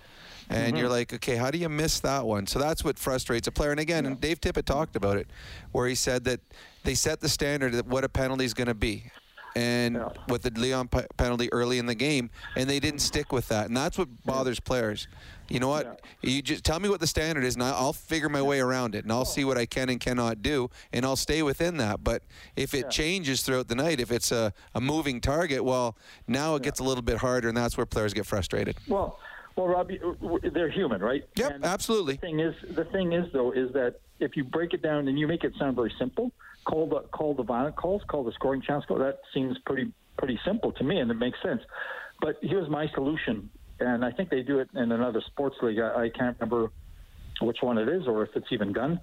[0.51, 0.77] And mm-hmm.
[0.77, 2.47] you're like, okay, how do you miss that one?
[2.47, 3.69] So that's what frustrates a player.
[3.69, 4.15] And again, yeah.
[4.19, 5.27] Dave Tippett talked about it,
[5.73, 6.39] where he said that
[6.83, 9.11] they set the standard that what a penalty is going to be
[9.55, 10.09] and yeah.
[10.27, 13.67] with the Leon p- penalty early in the game, and they didn't stick with that,
[13.67, 15.07] and that's what bothers players.
[15.49, 16.01] You know what?
[16.21, 16.29] Yeah.
[16.29, 19.03] You just tell me what the standard is, and I'll figure my way around it,
[19.03, 22.03] and I'll see what I can and cannot do, and I'll stay within that.
[22.03, 22.23] But
[22.55, 22.89] if it yeah.
[22.89, 26.83] changes throughout the night, if it's a, a moving target, well, now it gets a
[26.83, 28.77] little bit harder, and that's where players get frustrated.
[28.87, 29.19] Well,
[29.55, 29.99] well, Robbie,
[30.53, 31.27] they're human, right?
[31.35, 32.13] Yep, and absolutely.
[32.13, 35.17] The thing is, the thing is, though, is that if you break it down and
[35.19, 36.31] you make it sound very simple,
[36.69, 38.99] call the call the violent calls, call the scoring chance call.
[38.99, 41.61] That seems pretty pretty simple to me, and it makes sense.
[42.21, 45.79] But here's my solution, and I think they do it in another sports league.
[45.79, 46.71] I, I can't remember
[47.41, 48.99] which one it is or if it's even done.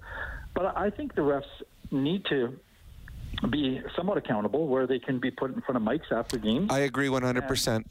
[0.53, 1.43] But I think the refs
[1.91, 2.57] need to
[3.49, 6.69] be somewhat accountable, where they can be put in front of mics after games.
[6.71, 7.47] I agree 100.
[7.47, 7.89] percent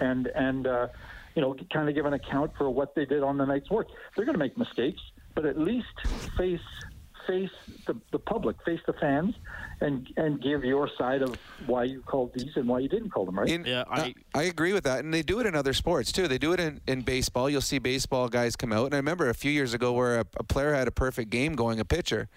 [0.00, 0.86] And and uh,
[1.34, 3.88] you know, kind of give an account for what they did on the night's work.
[4.16, 5.00] They're going to make mistakes,
[5.34, 5.86] but at least
[6.36, 6.60] face
[7.26, 7.50] face
[7.86, 9.34] the, the public, face the fans,
[9.80, 13.24] and and give your side of why you called these and why you didn't call
[13.24, 13.48] them, right?
[13.48, 16.28] In, yeah, I, I agree with that, and they do it in other sports too.
[16.28, 17.50] They do it in, in baseball.
[17.50, 20.26] You'll see baseball guys come out, and I remember a few years ago where a,
[20.36, 22.28] a player had a perfect game going, a pitcher,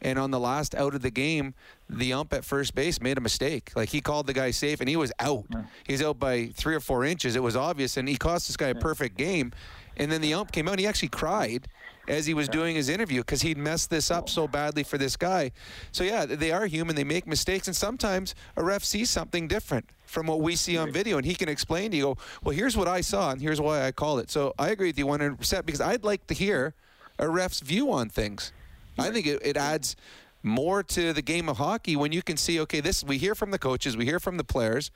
[0.00, 1.54] And on the last out of the game,
[1.88, 3.72] the ump at first base made a mistake.
[3.74, 5.44] Like he called the guy safe, and he was out.
[5.86, 7.36] He's out by three or four inches.
[7.36, 9.52] It was obvious, and he cost this guy a perfect game.
[9.96, 10.72] And then the ump came out.
[10.72, 11.68] and He actually cried
[12.08, 15.16] as he was doing his interview because he'd messed this up so badly for this
[15.16, 15.52] guy.
[15.92, 16.96] So yeah, they are human.
[16.96, 20.92] They make mistakes, and sometimes a ref sees something different from what we see on
[20.92, 22.02] video, and he can explain to you.
[22.02, 24.30] Go, well, here's what I saw, and here's why I called it.
[24.30, 26.74] So I agree with you 100 percent because I'd like to hear
[27.18, 28.52] a ref's view on things.
[28.98, 29.96] I think it, it adds
[30.42, 33.50] more to the game of hockey when you can see, okay, this we hear from
[33.50, 34.90] the coaches, we hear from the players.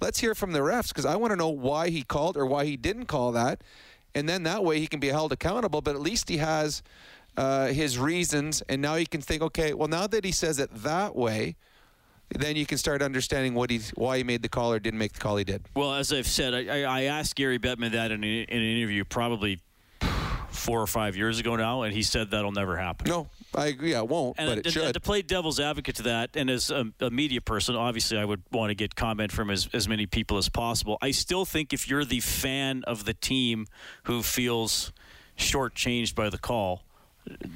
[0.00, 2.64] Let's hear from the refs because I want to know why he called or why
[2.64, 3.62] he didn't call that,
[4.14, 5.80] and then that way he can be held accountable.
[5.80, 6.82] But at least he has
[7.36, 10.70] uh, his reasons, and now he can think, okay, well now that he says it
[10.82, 11.56] that way,
[12.30, 15.12] then you can start understanding what he why he made the call or didn't make
[15.12, 15.62] the call he did.
[15.74, 19.60] Well, as I've said, I, I asked Gary Bettman that in, in an interview probably
[20.48, 23.08] four or five years ago now, and he said that'll never happen.
[23.08, 23.94] No, I agree.
[23.94, 24.84] I won't, and, but it and, should.
[24.84, 28.24] and to play devil's advocate to that, and as a, a, media person, obviously I
[28.24, 30.98] would want to get comment from as, as many people as possible.
[31.00, 33.66] I still think if you're the fan of the team
[34.04, 34.92] who feels
[35.36, 36.82] shortchanged by the call,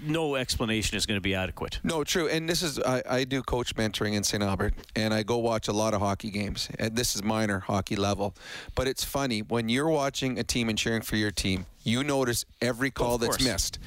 [0.02, 1.78] no explanation is going to be adequate.
[1.82, 2.28] No, true.
[2.28, 4.42] And this is I, I do coach mentoring in St.
[4.42, 6.68] Albert, and I go watch a lot of hockey games.
[6.78, 8.34] And this is minor hockey level,
[8.74, 12.44] but it's funny when you're watching a team and cheering for your team, you notice
[12.60, 13.78] every call that's missed.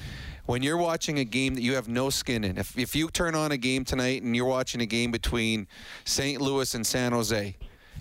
[0.51, 3.35] When you're watching a game that you have no skin in, if if you turn
[3.35, 5.65] on a game tonight and you're watching a game between
[6.03, 6.41] St.
[6.41, 7.55] Louis and San Jose,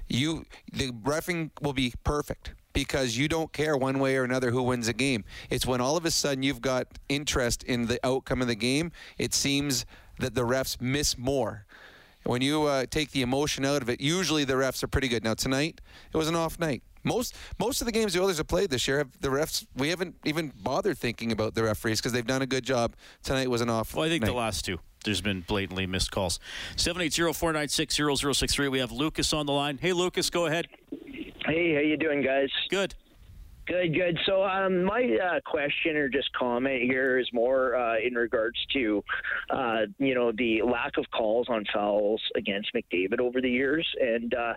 [0.09, 4.65] you the refing will be perfect because you don't care one way or another who
[4.65, 5.23] wins a game.
[5.49, 8.91] It's when all of a sudden you've got interest in the outcome of the game,
[9.17, 9.87] it seems
[10.19, 11.67] that the refs miss more.
[12.25, 15.23] When you uh, take the emotion out of it, usually the refs are pretty good.
[15.23, 15.81] Now tonight,
[16.13, 16.83] it was an off night.
[17.05, 19.89] Most most of the games the Oilers have played this year, have, the refs we
[19.89, 22.95] haven't even bothered thinking about the referees because they've done a good job.
[23.23, 23.95] Tonight was an off.
[23.95, 24.29] Well, I think night.
[24.29, 24.79] the last two.
[25.05, 26.39] There's been blatantly missed calls.
[26.77, 28.71] 780-496-0063.
[28.71, 29.79] We have Lucas on the line.
[29.81, 30.67] Hey, Lucas, go ahead.
[31.47, 32.51] Hey, how you doing, guys?
[32.69, 32.95] Good.
[33.67, 34.19] Good, good.
[34.27, 39.05] So, um, my uh, question or just comment here is more uh, in regards to,
[39.51, 44.35] uh, you know, the lack of calls on fouls against McDavid over the years, and
[44.35, 44.55] uh,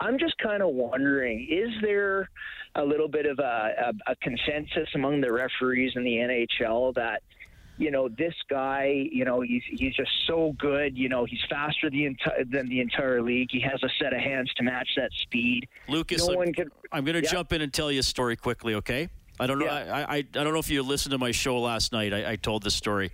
[0.00, 2.28] I'm just kind of wondering: is there
[2.74, 7.22] a little bit of a, a, a consensus among the referees in the NHL that?
[7.78, 9.08] You know this guy.
[9.12, 10.96] You know he's he's just so good.
[10.96, 13.48] You know he's faster the enti- than the entire league.
[13.50, 15.68] He has a set of hands to match that speed.
[15.88, 16.70] Lucas, no I'm, one could.
[16.92, 17.30] I'm going to Yeah.
[17.32, 19.08] jump in and tell you a story quickly, okay?
[19.38, 19.66] I don't know.
[19.66, 22.14] I, I, I don't know if you listened to my show last night.
[22.14, 23.10] I, I told this story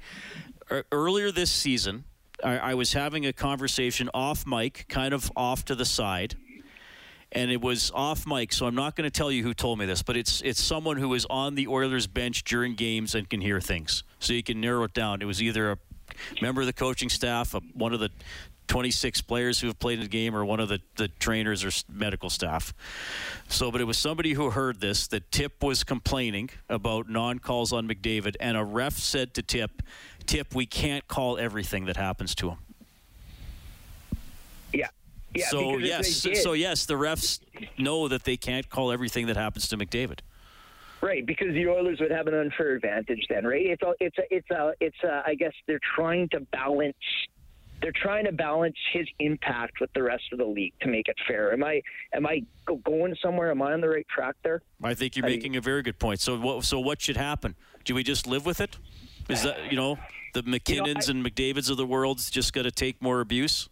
[0.71, 2.05] Er- earlier this season.
[2.45, 6.37] I, I was having a conversation off mic, kind of off to the side,
[7.33, 8.53] and it was off mic.
[8.53, 10.99] So I'm not going to tell you who told me this, but it's it's someone
[10.99, 14.61] who is on the Oilers bench during games and can hear things, so you can
[14.61, 15.23] narrow it down.
[15.23, 15.79] It was either a
[16.41, 18.11] member of the coaching staff, a, one of the
[18.69, 21.71] 26 players who have played in the game, or one of the, the trainers or
[21.93, 22.73] medical staff.
[23.49, 27.73] So, but it was somebody who heard this that Tip was complaining about non calls
[27.73, 29.83] on McDavid, and a ref said to Tip,
[30.27, 32.59] Tip, we can't call everything that happens to him.
[35.35, 35.49] Yeah.
[35.49, 37.41] So yes, did- so yes, the refs
[37.79, 40.21] know that they can't call everything that happens to McDavid.
[41.01, 43.67] Right, because the Oilers would have an unfair advantage then, right?
[43.67, 46.95] It's a, it's a, it's a, it's a, I guess they're trying to balance.
[47.81, 51.17] They're trying to balance his impact with the rest of the league to make it
[51.27, 51.53] fair.
[51.53, 51.83] Am I,
[52.15, 53.51] am I go- going somewhere?
[53.51, 54.63] Am I on the right track there?
[54.81, 56.21] I think you're I- making a very good point.
[56.21, 56.65] So what?
[56.65, 57.57] So what should happen?
[57.85, 58.77] Do we just live with it?
[59.29, 59.99] Is that you know
[60.35, 63.69] the MacKinnons and McDavids of the world's just got to take more abuse?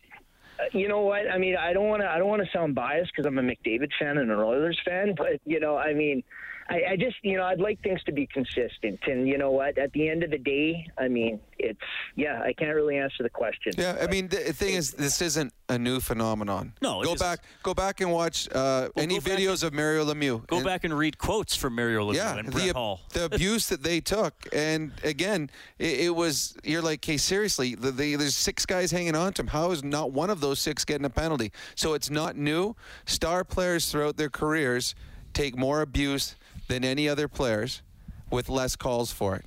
[0.73, 1.31] You know what?
[1.31, 2.09] I mean, I don't want to.
[2.09, 5.15] I don't want to sound biased because I'm a McDavid fan and an Oilers fan,
[5.17, 6.23] but you know, I mean,
[6.71, 9.01] I, I just, you know, I'd like things to be consistent.
[9.07, 9.77] And you know what?
[9.77, 11.81] At the end of the day, I mean, it's
[12.15, 12.41] yeah.
[12.43, 13.73] I can't really answer the question.
[13.77, 16.73] Yeah, I mean the thing is, this isn't a new phenomenon.
[16.81, 17.27] No, it go isn't.
[17.27, 20.47] back, go back and watch uh, any go back videos of Mario Lemieux.
[20.47, 23.01] Go And- back and read quotes from Mario Lemieux yeah, and Brett the, Hall.
[23.13, 27.91] the abuse that they took, and again, it, it was you're like, hey, seriously, the,
[27.91, 29.49] the, there's six guys hanging on to him.
[29.49, 31.51] How is not one of those six getting a penalty?
[31.75, 32.77] So it's not new.
[33.07, 34.95] Star players throughout their careers
[35.33, 36.37] take more abuse
[36.71, 37.83] than any other players,
[38.31, 39.45] with less calls for it.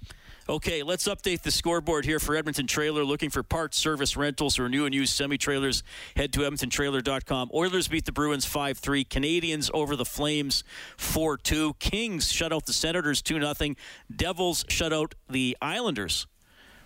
[0.49, 3.05] Okay, let's update the scoreboard here for Edmonton Trailer.
[3.05, 5.83] Looking for parts, service, rentals, or new and used semi trailers,
[6.17, 7.49] head to EdmontonTrailer.com.
[7.53, 9.05] Oilers beat the Bruins 5 3.
[9.05, 10.65] Canadians over the Flames
[10.97, 11.75] 4 2.
[11.75, 13.75] Kings shut out the Senators 2 0.
[14.13, 16.27] Devils shut out the Islanders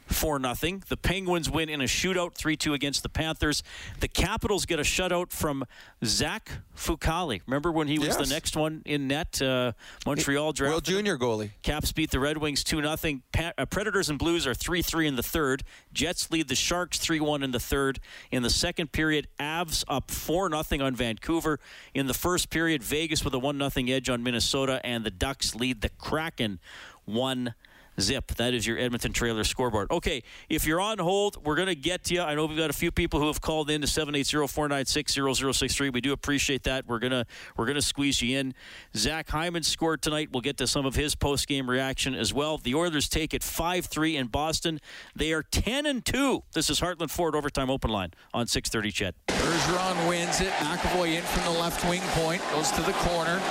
[0.08, 0.80] 4 0.
[0.88, 3.64] The Penguins win in a shootout 3 2 against the Panthers.
[4.00, 5.66] The Capitals get a shutout from
[6.04, 7.42] Zach Fucale.
[7.46, 8.18] Remember when he was Yes.
[8.18, 9.42] the next one in net?
[9.42, 9.74] Uh,
[10.06, 10.72] Montreal drafted.
[10.72, 10.86] World.
[10.86, 11.52] Junior goalie.
[11.62, 13.22] Caps beat the Red Wings 2 0.
[13.34, 15.64] Pa- uh, Predators and Blues are 3 3 in the third.
[15.94, 18.00] Jets lead the Sharks 3 1 in the third.
[18.32, 21.60] In the second period, Avs up 4 0 on Vancouver.
[21.94, 25.56] In the first period, Vegas with a 1 0 edge on Minnesota, and the Ducks
[25.56, 26.60] lead the Kraken
[27.06, 27.54] 1
[28.00, 28.28] Zip.
[28.36, 29.92] That is your Edmonton trailer scoreboard.
[29.92, 32.22] Okay, if you're on hold, we're going to get to you.
[32.22, 35.94] I know we've got a few people who have called in to 780-496-0063.
[35.94, 36.88] We do appreciate that.
[36.88, 37.26] We're going to
[37.56, 38.54] we're going to squeeze you in.
[38.96, 40.30] Zach Hyman scored tonight.
[40.32, 42.58] We'll get to some of his post-game reaction as well.
[42.58, 44.80] The Oilers take it 5-3 in Boston.
[45.16, 46.44] They are 10 and 2.
[46.54, 49.16] This is Heartland Ford overtime open line on 630 CHED.
[49.28, 50.52] Bergeron wins it.
[50.54, 52.42] McAvoy in from the left wing point.
[52.52, 53.42] Goes to the corner.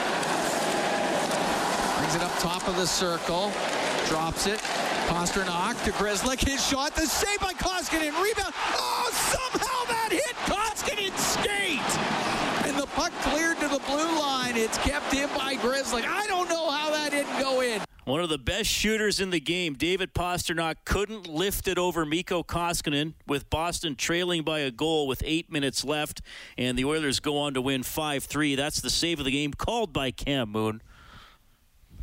[1.98, 3.52] Brings it up top of the circle.
[4.08, 4.60] Drops it.
[5.08, 6.46] Pastrnak to Grzelcyk.
[6.46, 6.94] His shot.
[6.94, 8.12] The save by Koskinen.
[8.22, 8.54] Rebound.
[8.74, 12.66] Oh, somehow that hit Koskinen's skate.
[12.68, 14.56] And the puck cleared to the blue line.
[14.56, 16.04] It's kept in by Grzelcyk.
[16.06, 17.82] I don't know how that didn't go in.
[18.04, 22.44] One of the best shooters in the game, David Pastrnak, couldn't lift it over Mikko
[22.44, 26.22] Koskinen with Boston trailing by a goal with eight minutes left,
[26.56, 28.54] and the Oilers go on to win 5 3.
[28.54, 30.82] That's the save of the game called by Cam Moon.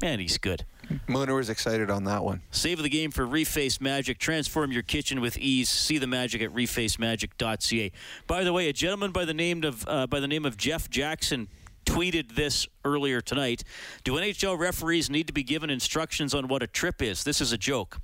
[0.01, 0.65] Man, he's good.
[1.07, 2.41] Mooner was excited on that one.
[2.51, 4.17] Save the game for Reface Magic.
[4.17, 5.69] Transform your kitchen with ease.
[5.69, 7.91] See the magic at refacemagic.ca.
[8.27, 10.89] By the way, a gentleman by the name of uh, by the name of Jeff
[10.89, 11.47] Jackson
[11.85, 13.63] tweeted this earlier tonight.
[14.03, 17.23] Do NHL referees need to be given instructions on what a trip is?
[17.23, 17.99] This is a joke.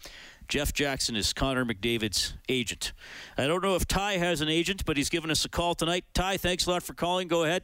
[0.47, 2.93] Jeff Jackson is Connor McDavid's agent.
[3.37, 6.05] I don't know if Ty has an agent, but he's given us a call tonight.
[6.13, 7.27] Ty, thanks a lot for calling.
[7.27, 7.63] Go ahead.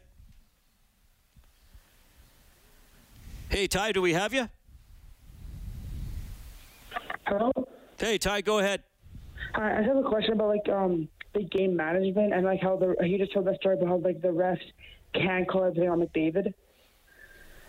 [3.49, 4.49] Hey, Ty, do we have you?
[7.27, 7.51] Hello.
[7.97, 8.83] Hey, Ty, go ahead.
[9.55, 12.95] Hi, I have a question about like um the game management and like how the
[13.05, 14.59] you just told that story about how like the refs
[15.13, 16.53] can't call everything on McDavid.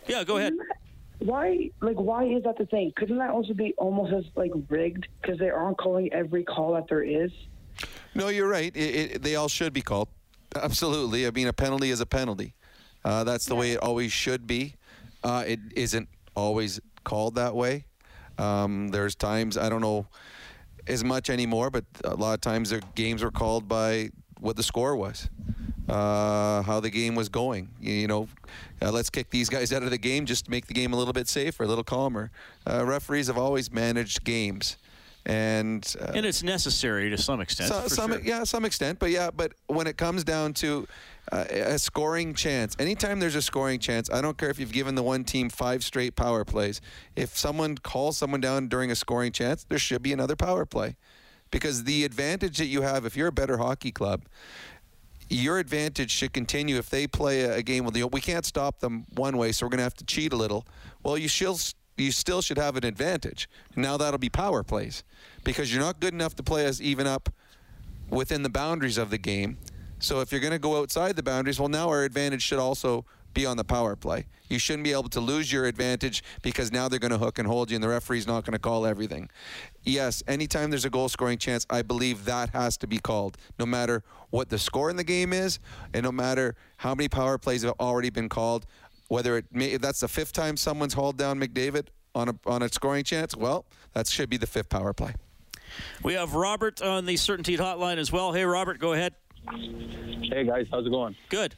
[0.07, 0.55] Yeah, go ahead.
[1.21, 2.93] Why like why is that the thing?
[2.97, 6.85] Couldn't that also be almost as like rigged because they aren't calling every call that
[6.89, 7.31] there is?
[8.15, 8.75] No, you're right.
[8.77, 10.09] It, it, they all should be called.
[10.55, 11.27] Absolutely.
[11.27, 12.55] I mean, a penalty is a penalty.
[13.05, 14.75] Uh, that's the way it always should be.
[15.23, 17.85] Uh, it isn't always called that way.
[18.39, 20.07] Um, there's times I don't know
[20.87, 24.11] as much anymore, but a lot of times their games were called by
[24.41, 25.29] what the score was,
[25.89, 27.69] uh, how the game was going.
[27.81, 28.29] You, you know,
[28.83, 30.97] uh, let's kick these guys out of the game just to make the game a
[30.97, 32.31] little bit safer, a little calmer.
[32.69, 34.77] Uh, referees have always managed games,
[35.27, 37.69] and uh, And it's necessary to some extent.
[37.69, 38.21] so, some, sure.
[38.23, 40.87] yeah, some extent, but yeah, but when it comes down to
[41.33, 44.95] uh, a scoring chance, anytime there's a scoring chance, I don't care if you've given
[44.95, 46.81] the one team five straight power plays.
[47.17, 50.95] If someone calls someone down during a scoring chance, there should be another power play,
[51.51, 54.23] because the advantage that you have if you're a better hockey club.
[55.29, 58.07] Your advantage should continue if they play a, a game with you.
[58.07, 60.65] We can't stop them one way, so we're going to have to cheat a little.
[61.03, 61.59] Well, you still
[61.97, 63.49] you still should have an advantage.
[63.75, 65.05] Now that'll be power plays
[65.45, 67.31] because you're not good enough to play us even up
[68.11, 69.59] within the boundaries of the game.
[69.99, 73.05] So if you're going to go outside the boundaries, well, now our advantage should also
[73.37, 74.27] be on the power play.
[74.49, 77.47] You shouldn't be able to lose your advantage because now they're going to hook and
[77.47, 79.29] hold you, and the referee's not going to call everything.
[79.85, 83.67] Yes, anytime there's a goal scoring chance, I believe that has to be called, no
[83.67, 85.59] matter what the score in the game is,
[85.93, 88.67] and no matter how many power plays have already been called.
[89.09, 92.63] Whether it may, if that's the fifth time someone's hauled down McDavid on a on
[92.63, 95.15] a scoring chance, well, that should be the fifth power play.
[96.03, 98.33] We have Robert on the Certainty Hotline as well.
[98.33, 99.15] Hey, Robert, go ahead.
[99.49, 101.15] Hey guys, how's it going?
[101.29, 101.55] Good.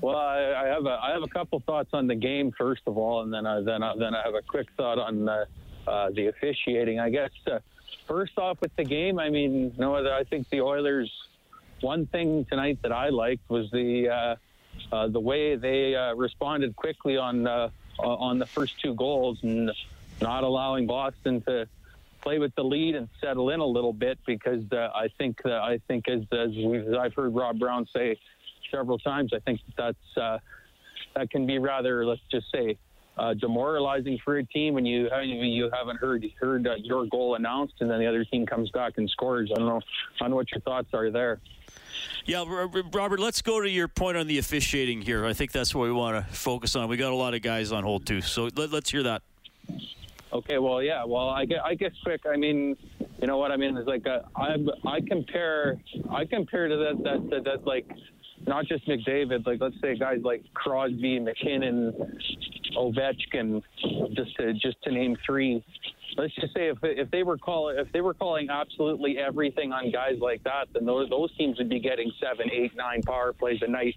[0.00, 2.98] Well, I, I have a I have a couple thoughts on the game first of
[2.98, 5.44] all, and then I, then I, then I have a quick thought on uh,
[5.86, 6.98] uh, the officiating.
[6.98, 7.60] I guess uh,
[8.08, 11.10] first off with the game, I mean, you know, I think the Oilers.
[11.80, 14.36] One thing tonight that I liked was the uh,
[14.92, 17.68] uh, the way they uh, responded quickly on uh,
[17.98, 19.70] on the first two goals and
[20.20, 21.66] not allowing Boston to
[22.22, 25.80] play with the lead and settle in a little bit because uh, I think I
[25.86, 26.50] think as as
[26.98, 28.16] I've heard Rob Brown say
[28.70, 30.38] several times, I think that's uh,
[31.14, 32.76] that can be rather let's just say
[33.16, 37.74] uh, demoralizing for a team when you you haven't heard heard uh, your goal announced
[37.80, 39.50] and then the other team comes back and scores.
[39.52, 39.80] I don't know
[40.16, 41.40] I don't know what your thoughts are there.
[42.26, 42.44] Yeah,
[42.92, 45.26] Robert, let's go to your point on the officiating here.
[45.26, 46.88] I think that's what we want to focus on.
[46.88, 49.22] We got a lot of guys on hold too, so let, let's hear that.
[50.32, 52.22] Okay, well, yeah, well, I guess, I guess quick.
[52.26, 52.76] I mean,
[53.20, 53.76] you know what I mean?
[53.76, 55.78] It's like uh, I I compare
[56.10, 57.86] I compare to that that that, that like
[58.46, 62.18] not just McDavid, like let's say guys like Crosby, MacKinnon,
[62.76, 63.62] Ovechkin,
[64.14, 65.64] just to just to name three.
[66.16, 69.90] Let's just say if if they were calling if they were calling absolutely everything on
[69.90, 73.60] guys like that, then those those teams would be getting seven, eight, nine power plays
[73.62, 73.96] a night,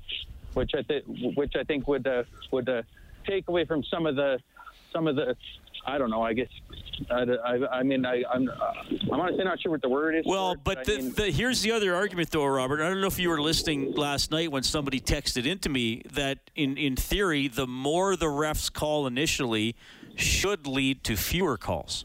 [0.53, 1.05] which I think
[1.36, 2.84] which I think would uh, would uh,
[3.28, 4.39] take away from some of the
[4.91, 5.36] some of the
[5.86, 6.22] I don't know.
[6.22, 6.49] I guess
[7.09, 8.49] I, I, I mean I, I'm
[9.11, 10.26] I'm honestly not sure what the word is.
[10.26, 12.82] Well, it, but I the, mean- the, here's the other argument, though, Robert.
[12.82, 16.39] I don't know if you were listening last night when somebody texted into me that,
[16.55, 19.76] in, in theory, the more the refs call initially
[20.18, 22.03] should lead to fewer calls,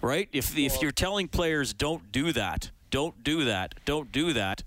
[0.00, 0.28] right?
[0.32, 4.62] If if you're telling players don't do that, don't do that, don't do that,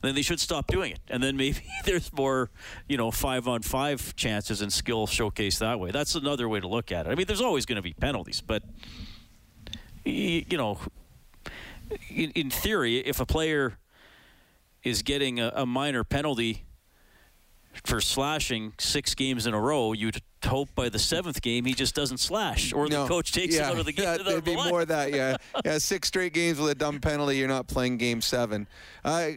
[0.00, 2.50] then they should stop doing it, and then maybe there's more,
[2.88, 5.90] you know, five on five chances and skill showcase that way.
[5.90, 7.10] That's another way to look at it.
[7.10, 8.62] I mean, there's always going to be penalties, but
[10.04, 10.78] you know,
[12.10, 13.78] in, in theory, if a player
[14.82, 16.64] is getting a, a minor penalty
[17.84, 21.94] for slashing six games in a row, you'd hope by the seventh game he just
[21.94, 24.04] doesn't slash, or the coach takes yeah, him out of the game.
[24.04, 24.70] Yeah, there'd the be line.
[24.70, 25.12] more of that.
[25.12, 25.78] Yeah, yeah.
[25.78, 27.36] Six straight games with a dumb penalty.
[27.36, 28.66] You're not playing Game Seven.
[29.04, 29.30] Uh,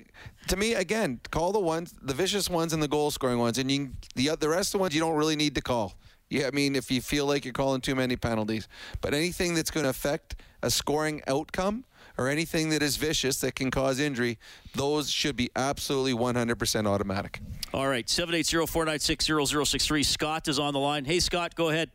[0.47, 3.69] to me, again, call the ones, the vicious ones, and the goal scoring ones, and
[3.71, 5.95] you the the rest of the ones you don't really need to call.
[6.29, 8.67] Yeah, I mean, if you feel like you're calling too many penalties,
[8.99, 11.85] but anything that's going to affect a scoring outcome
[12.17, 14.37] or anything that is vicious that can cause injury,
[14.73, 17.39] those should be absolutely 100% automatic.
[17.73, 20.05] All right, 780-496-0063.
[20.05, 21.05] Scott is on the line.
[21.05, 21.89] Hey, Scott, go ahead.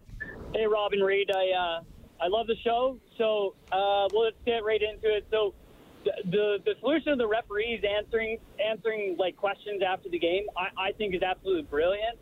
[0.55, 1.31] Hey, Robin Reed.
[1.35, 1.81] I uh,
[2.23, 2.99] I love the show.
[3.17, 5.27] So uh, well, let's get right into it.
[5.31, 5.55] So
[6.05, 10.89] the, the the solution of the referees answering answering like questions after the game, I,
[10.89, 12.19] I think is absolutely brilliant.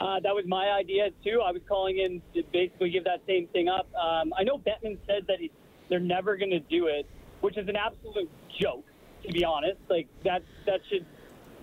[0.00, 1.40] Uh, that was my idea too.
[1.44, 3.88] I was calling in to basically give that same thing up.
[3.94, 5.50] Um, I know Bettman said that he,
[5.88, 7.06] they're never going to do it,
[7.42, 8.86] which is an absolute joke,
[9.24, 9.78] to be honest.
[9.90, 11.04] Like that that should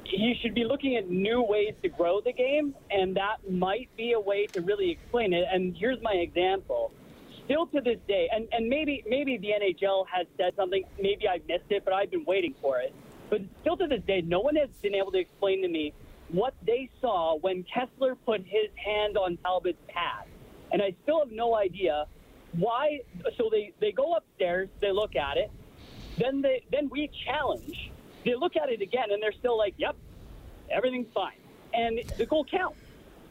[0.04, 4.14] he should be looking at new ways to grow the game, and that might be
[4.14, 5.46] a way to really explain it.
[5.52, 6.92] And here's my example.
[7.46, 11.42] Still to this day, and, and maybe maybe the NHL has said something, maybe I
[11.48, 12.94] missed it, but I've been waiting for it.
[13.30, 15.94] But still to this day, no one has been able to explain to me
[16.30, 20.26] what they saw when Kesler put his hand on Talbot's pad.
[20.72, 22.06] And I still have no idea
[22.54, 23.02] why.
[23.38, 25.52] So they, they go upstairs, they look at it,
[26.20, 27.92] then they then we challenge.
[28.26, 29.96] They look at it again, and they're still like, "Yep,
[30.70, 31.40] everything's fine,"
[31.74, 32.80] and the goal counts.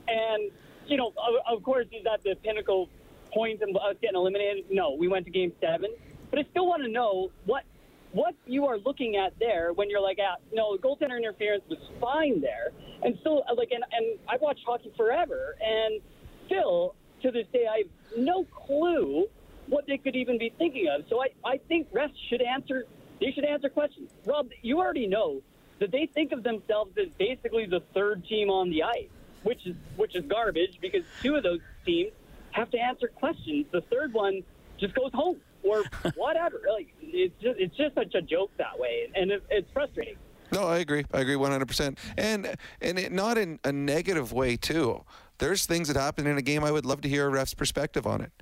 [0.08, 0.50] And
[0.86, 2.88] you know, of, of course, is that the pinnacle
[3.32, 4.64] point of us getting eliminated?
[4.70, 5.90] No, we went to Game Seven,
[6.30, 7.64] but I still want to know what
[8.12, 12.40] what you are looking at there when you're like, ah, no, goaltender interference was fine
[12.40, 12.72] there,
[13.02, 16.00] and still uh, like, and, and I've watched hockey forever, and
[16.46, 19.26] still to this day, I have no clue
[19.68, 21.04] what they could even be thinking of.
[21.08, 22.84] So I, I think refs should answer.
[23.20, 24.10] They should answer questions.
[24.24, 25.42] Rob, you already know
[25.78, 29.08] that they think of themselves as basically the third team on the ice,
[29.42, 32.12] which is which is garbage because two of those teams
[32.52, 33.66] have to answer questions.
[33.72, 34.42] The third one
[34.78, 35.84] just goes home or
[36.16, 36.60] whatever.
[36.72, 40.16] like it's just it's just such a joke that way, and it, it's frustrating.
[40.50, 41.04] No, I agree.
[41.12, 41.98] I agree 100%.
[42.16, 45.04] And and it, not in a negative way too.
[45.38, 48.06] There's things that happen in a game I would love to hear a ref's perspective
[48.06, 48.32] on it.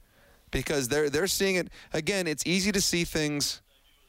[0.50, 3.62] Because they're they're seeing it again, it's easy to see things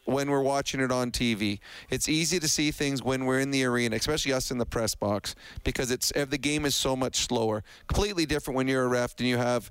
[0.07, 1.59] when we're watching it on TV.
[1.89, 4.95] It's easy to see things when we're in the arena, especially us in the press
[4.95, 7.63] box, because it's eh, the game is so much slower.
[7.87, 9.69] Completely different when you're a ref and you have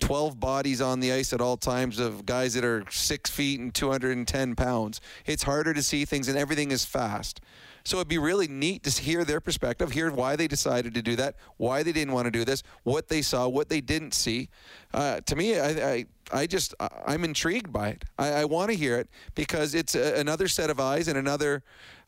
[0.00, 3.74] 12 bodies on the ice at all times of guys that are six feet and
[3.74, 5.00] 210 pounds.
[5.26, 7.40] It's harder to see things and everything is fast.
[7.88, 11.16] So it'd be really neat to hear their perspective, hear why they decided to do
[11.16, 14.50] that, why they didn't want to do this, what they saw, what they didn't see.
[14.92, 16.74] Uh, to me, I, I, I just,
[17.06, 18.04] I'm intrigued by it.
[18.18, 21.62] I, I want to hear it because it's a, another set of eyes and another.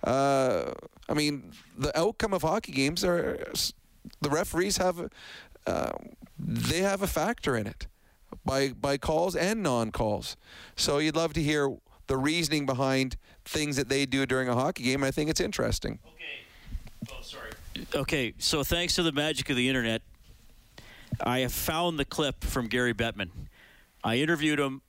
[0.05, 0.73] Uh,
[1.09, 3.43] I mean, the outcome of hockey games are
[4.21, 5.09] the referees have,
[5.67, 5.93] uh,
[6.39, 7.87] they have a factor in it
[8.45, 10.37] by by calls and non-calls.
[10.77, 11.75] So you'd love to hear
[12.07, 15.05] the reasoning behind things that they do during a hockey game.
[15.05, 15.99] I think it's interesting.
[17.09, 17.21] Oh,
[18.01, 20.03] okay, so thanks to the magic of the internet,
[21.23, 23.31] I have found the clip from Gary Bettman.
[24.03, 24.83] I interviewed him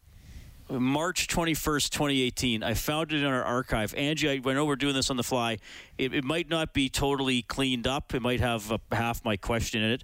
[0.69, 2.63] March 21st, 2018.
[2.63, 3.93] I found it in our archive.
[3.95, 5.57] Angie, I, I know we're doing this on the fly.
[5.97, 8.13] It, it might not be totally cleaned up.
[8.13, 10.03] It might have a, half my question in it.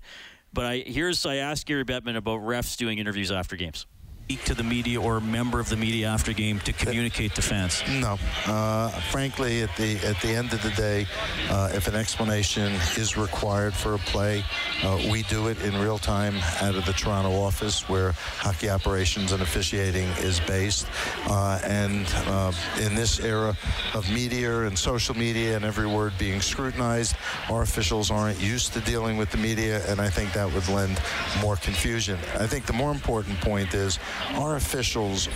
[0.53, 3.85] But I here's I asked Gary Bettman about refs doing interviews after games.
[4.27, 7.41] Speak to the media or a member of the media after game to communicate to
[7.41, 7.81] fans.
[7.89, 11.07] No, uh, frankly, at the at the end of the day,
[11.49, 14.43] uh, if an explanation is required for a play,
[14.83, 19.31] uh, we do it in real time out of the Toronto office where hockey operations
[19.31, 20.87] and officiating is based.
[21.29, 22.51] Uh, and uh,
[22.81, 23.55] in this era
[23.93, 27.15] of media and social media and every word being scrutinized,
[27.49, 30.99] our officials aren't used to dealing with the media, and I think that would lend
[31.41, 32.19] more confusion.
[32.37, 33.99] I think the more important point is
[34.35, 35.29] our officials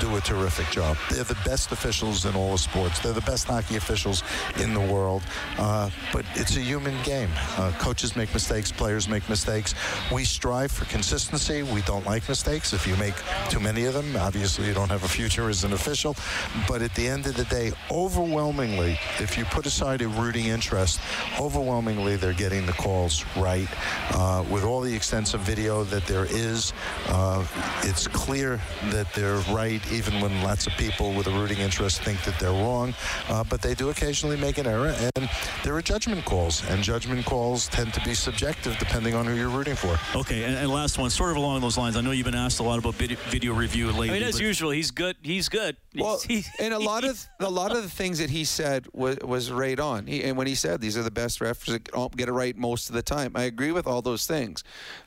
[0.00, 0.96] do a terrific job.
[1.10, 2.98] They're the best officials in all of sports.
[2.98, 4.22] They're the best hockey officials
[4.60, 5.22] in the world.
[5.58, 7.30] Uh, but it's a human game.
[7.56, 9.74] Uh, coaches make mistakes, players make mistakes.
[10.12, 11.62] We strive for consistency.
[11.62, 12.72] We don't like mistakes.
[12.72, 13.14] If you make
[13.48, 16.16] too many of them, obviously you don't have a future as an official.
[16.68, 21.00] But at the end of the day, overwhelmingly, if you put aside a rooting interest,
[21.40, 23.68] overwhelmingly they're getting the calls right.
[24.10, 26.72] Uh, with all the extensive video that there is,
[27.08, 27.44] uh,
[27.82, 32.22] it's clear that they're right, even when lots of people with a rooting interest think
[32.24, 32.94] that they're wrong.
[33.28, 35.28] Uh, but they do occasionally make an error, and
[35.62, 39.50] there are judgment calls, and judgment calls tend to be subjective depending on who you're
[39.50, 39.98] rooting for.
[40.16, 41.96] Okay, and, and last one, sort of along those lines.
[41.96, 44.10] I know you've been asked a lot about video, video review lately.
[44.10, 45.16] I mean, as usual, he's good.
[45.22, 45.76] He's good.
[45.96, 49.16] Well, He's- and a lot of a lot of the things that he said was
[49.22, 50.08] was right on.
[50.08, 52.56] He, and when he said these are the best refs that don't get it right
[52.56, 54.64] most of the time, I agree with all those things.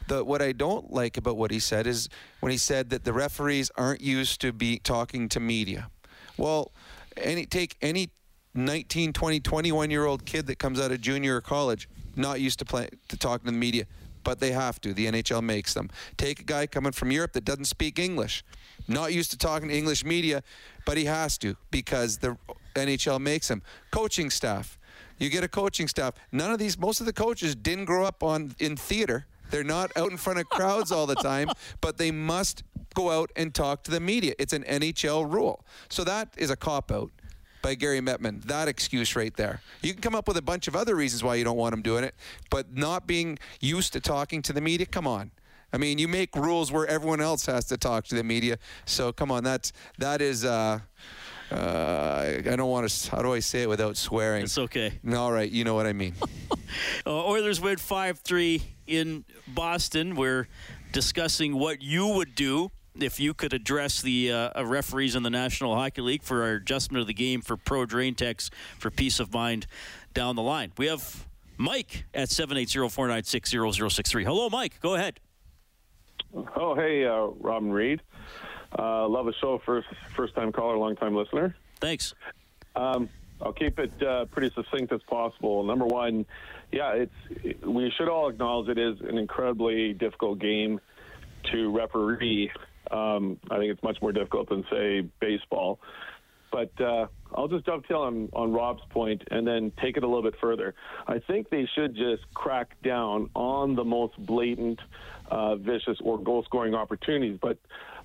[0.08, 3.14] The what I don't like about what he said is when he said that the
[3.14, 5.90] referees aren't used to be talking to media.
[6.38, 6.72] Well,
[7.18, 8.10] any take any
[8.54, 12.60] 19, 20, 21 year old kid that comes out of junior or college, not used
[12.60, 13.86] to play to talking to the media,
[14.24, 14.94] but they have to.
[14.94, 15.90] The NHL makes them.
[16.18, 18.44] Take a guy coming from Europe that doesn't speak English,
[18.88, 20.44] not used to talking to English media,
[20.86, 22.38] but he has to because the
[22.76, 23.62] NHL makes him.
[23.92, 24.78] Coaching staff.
[25.20, 26.14] You get a coaching staff.
[26.32, 29.26] None of these, most of the coaches didn't grow up on in theater.
[29.50, 31.50] They're not out in front of crowds all the time,
[31.82, 34.34] but they must go out and talk to the media.
[34.40, 35.66] It's an NHL rule.
[35.90, 37.12] So that is a cop out
[37.62, 38.44] by Gary Bettman.
[38.44, 39.62] That excuse right there.
[39.82, 41.82] You can come up with a bunch of other reasons why you don't want him
[41.82, 42.16] doing it,
[42.50, 45.32] but not being used to talking to the media, come on.
[45.74, 48.58] I mean, you make rules where everyone else has to talk to the media.
[48.86, 50.80] So come on, that's that is uh
[51.52, 53.12] uh, I don't want to.
[53.12, 54.44] How do I say it without swearing?
[54.44, 54.94] It's okay.
[55.14, 56.14] All right, you know what I mean.
[57.06, 60.16] Uh, Oilers win 5 3 in Boston.
[60.16, 60.50] We're
[60.92, 65.76] discussing what you would do if you could address the uh, referees in the National
[65.76, 69.34] Hockey League for our adjustment of the game for Pro Drain Techs for peace of
[69.34, 69.66] mind
[70.14, 70.74] down the line.
[70.78, 71.26] We have
[71.58, 74.24] Mike at 780 496 0063.
[74.26, 74.80] Hello, Mike.
[74.82, 75.20] Go ahead.
[76.56, 78.02] Oh, hey, uh, Robin Reed.
[78.78, 79.62] Uh, love the show.
[79.66, 81.56] First, first time caller, long time listener.
[81.80, 82.14] Thanks.
[82.76, 83.10] Um,
[83.42, 85.64] I'll keep it uh, pretty succinct as possible.
[85.64, 86.26] Number one,
[86.72, 90.80] yeah, it's we should all acknowledge it is an incredibly difficult game
[91.52, 92.52] to referee.
[92.90, 95.80] Um, I think it's much more difficult than say baseball.
[96.52, 100.24] But uh, I'll just dovetail on, on Rob's point and then take it a little
[100.24, 100.76] bit further.
[101.08, 104.80] I think they should just crack down on the most blatant,
[105.30, 107.38] uh, vicious or goal scoring opportunities.
[107.42, 107.58] But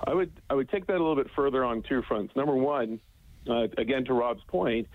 [0.05, 2.35] I would I would take that a little bit further on two fronts.
[2.35, 3.01] Number one,
[3.49, 4.89] uh, again to Rob's point,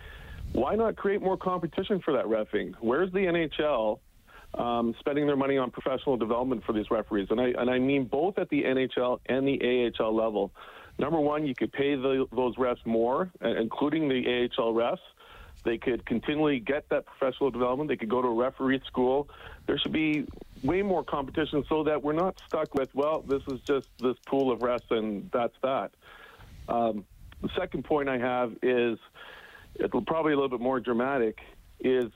[0.53, 2.73] why not create more competition for that refing?
[2.79, 3.99] Where's the NHL
[4.53, 7.27] um, spending their money on professional development for these referees?
[7.29, 10.51] And I and I mean both at the NHL and the AHL level.
[10.99, 14.97] Number one, you could pay the, those refs more, uh, including the AHL refs.
[15.63, 17.89] They could continually get that professional development.
[17.89, 19.29] They could go to a referee school.
[19.65, 20.25] There should be
[20.63, 24.51] way more competition so that we're not stuck with, well, this is just this pool
[24.51, 25.91] of refs and that's that.
[26.69, 27.05] Um,
[27.41, 28.97] the second point I have is
[29.75, 31.37] it'll probably a little bit more dramatic
[31.79, 32.11] is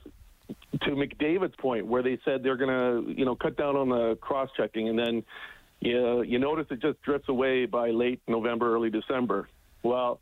[0.82, 2.70] to McDavid's point where they said they're going
[3.06, 5.24] to, you know, cut down on the cross checking and then
[5.82, 9.48] you, you notice it just drifts away by late November, early December.
[9.82, 10.20] Well,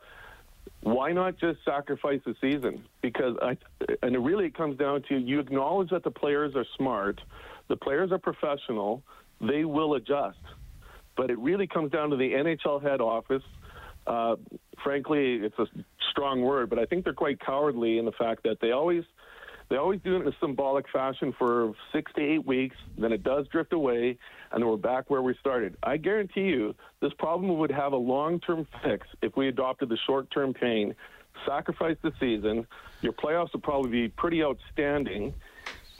[0.82, 2.82] why not just sacrifice the season?
[3.02, 3.58] Because I,
[4.02, 7.20] and it really comes down to you acknowledge that the players are smart,
[7.68, 9.02] the players are professional,
[9.40, 10.38] they will adjust.
[11.14, 13.42] But it really comes down to the NHL head office.
[14.06, 14.36] Uh,
[14.82, 15.66] frankly, it's a
[16.10, 19.04] strong word, but I think they're quite cowardly in the fact that they always
[19.70, 22.76] they always do it in a symbolic fashion for six to eight weeks.
[22.98, 24.18] Then it does drift away,
[24.50, 25.76] and then we're back where we started.
[25.84, 30.54] I guarantee you, this problem would have a long-term fix if we adopted the short-term
[30.54, 30.96] pain,
[31.46, 32.66] sacrifice the season.
[33.00, 35.32] Your playoffs would probably be pretty outstanding,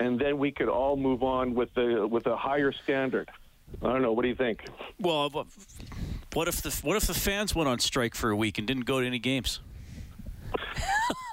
[0.01, 3.31] and then we could all move on with the with a higher standard.
[3.83, 4.13] I don't know.
[4.13, 4.65] What do you think?
[4.99, 5.31] Well,
[6.33, 8.85] what if the what if the fans went on strike for a week and didn't
[8.85, 9.61] go to any games?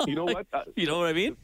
[0.05, 0.45] You know what?
[0.75, 1.35] You know what I mean?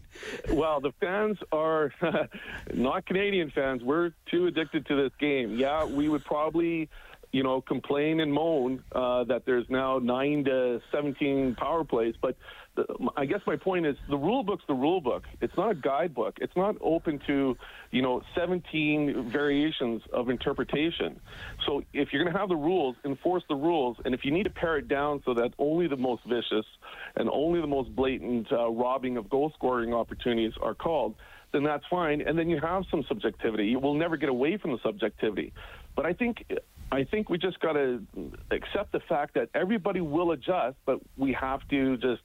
[0.51, 1.91] Well, the fans are
[2.74, 3.84] not Canadian fans.
[3.84, 5.57] We're too addicted to this game.
[5.57, 6.89] Yeah, we would probably,
[7.34, 12.13] you know, complain and moan uh, that there's now nine to seventeen power plays.
[12.21, 12.38] But
[12.75, 12.86] the,
[13.17, 15.23] I guess my point is the rule book's the rule book.
[15.41, 16.38] It's not a guidebook.
[16.41, 17.57] It's not open to,
[17.91, 21.19] you know, 17 variations of interpretation.
[21.65, 23.97] So if you're going to have the rules, enforce the rules.
[24.05, 26.65] And if you need to pare it down so that only the most vicious
[27.15, 31.15] and only the most blatant uh, robbing of goal scoring opportunities are called,
[31.51, 32.21] then that's fine.
[32.21, 33.67] And then you have some subjectivity.
[33.67, 35.53] You will never get away from the subjectivity.
[35.95, 36.45] But I think
[36.94, 38.04] I think we just got to
[38.52, 42.22] accept the fact that everybody will adjust, but we have to just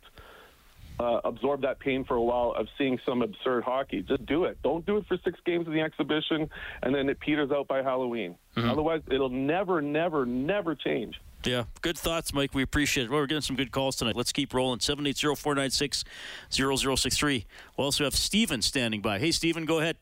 [1.00, 4.02] uh, absorb that pain for a while of seeing some absurd hockey.
[4.02, 4.58] Just do it.
[4.62, 6.50] Don't do it for six games in the exhibition
[6.82, 8.34] and then it peters out by Halloween.
[8.56, 8.68] Mhm.
[8.70, 11.20] Otherwise, it'll never, never, never change.
[11.44, 12.52] Yeah, good thoughts, Mike.
[12.52, 13.10] We appreciate it.
[13.10, 14.16] Well, we're getting some good calls tonight.
[14.16, 14.80] Let's keep rolling.
[14.80, 17.44] 780-496-0063.
[17.76, 19.20] We also have Steven standing by.
[19.20, 19.96] Hey, Steven, go ahead.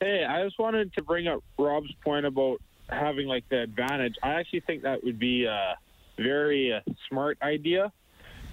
[0.00, 4.16] Hey, I just wanted to bring up Rob's point about having like the advantage.
[4.22, 5.76] I actually think that would be a
[6.16, 7.92] very uh, smart idea,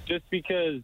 [0.08, 0.82] just because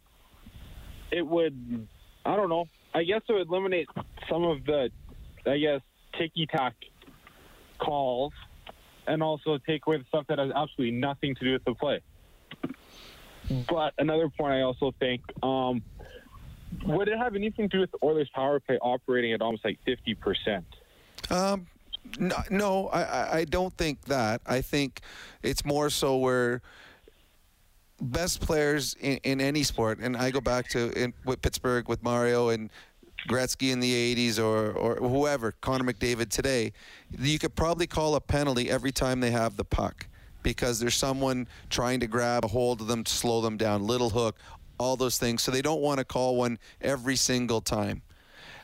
[1.11, 1.87] it would.
[2.25, 2.67] I don't know.
[2.93, 3.87] I guess it would eliminate
[4.29, 4.91] some of the,
[5.45, 5.81] I guess,
[6.17, 6.75] ticky tack
[7.79, 8.33] calls,
[9.07, 12.01] and also take away the stuff that has absolutely nothing to do with the play.
[13.67, 15.81] But another point, I also think, um,
[16.85, 20.13] would it have anything to do with Oilers' power play operating at almost like fifty
[20.13, 20.65] percent?
[21.29, 21.67] Um,
[22.19, 24.41] no, no I, I- don't think that.
[24.45, 25.01] I think
[25.43, 26.61] it's more so where
[27.99, 32.01] best players in, in any sport, and I go back to in, with Pittsburgh with
[32.03, 32.69] Mario and
[33.27, 36.73] Gretzky in the 80s or, or whoever, Connor McDavid today,
[37.19, 40.07] you could probably call a penalty every time they have the puck
[40.43, 44.09] because there's someone trying to grab a hold of them to slow them down, little
[44.09, 44.37] hook,
[44.79, 45.43] all those things.
[45.43, 48.01] So they don't want to call one every single time.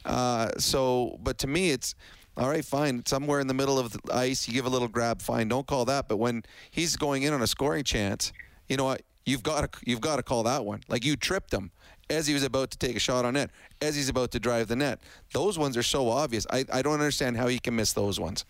[0.06, 1.94] Uh, so, but to me, it's
[2.38, 3.04] all right, fine.
[3.06, 5.48] Somewhere in the middle of the ice, you give a little grab, fine.
[5.48, 6.08] Don't call that.
[6.08, 8.32] But when he's going in on a scoring chance,
[8.68, 9.02] you know what?
[9.26, 10.82] You've got to you've got to call that one.
[10.88, 11.72] Like you tripped him
[12.10, 13.50] as he was about to take a shot on net,
[13.82, 15.02] as he's about to drive the net.
[15.34, 16.46] Those ones are so obvious.
[16.50, 18.46] I, I don't understand how he can miss those ones.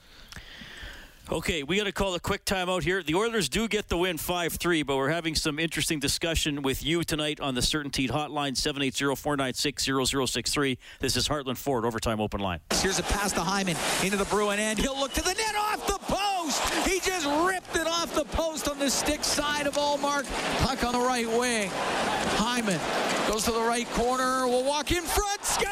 [1.30, 3.04] Okay, we got to call a quick timeout here.
[3.04, 6.82] The Oilers do get the win 5 3, but we're having some interesting discussion with
[6.82, 10.78] you tonight on the Certainty Hotline 780 496 0063.
[11.02, 12.62] This is Heartland Ford Overtime Open Line.
[12.76, 14.80] Here's a pass to Hyman into the Bruin end.
[14.80, 16.64] He'll look to the net off the post.
[16.88, 20.26] He just ripped it off the post on the stick side of Ullmark.
[20.60, 21.70] Puck on the right wing.
[22.38, 22.80] Hyman
[23.28, 24.48] goes to the right corner.
[24.48, 25.44] We'll walk in front.
[25.44, 25.68] Scores!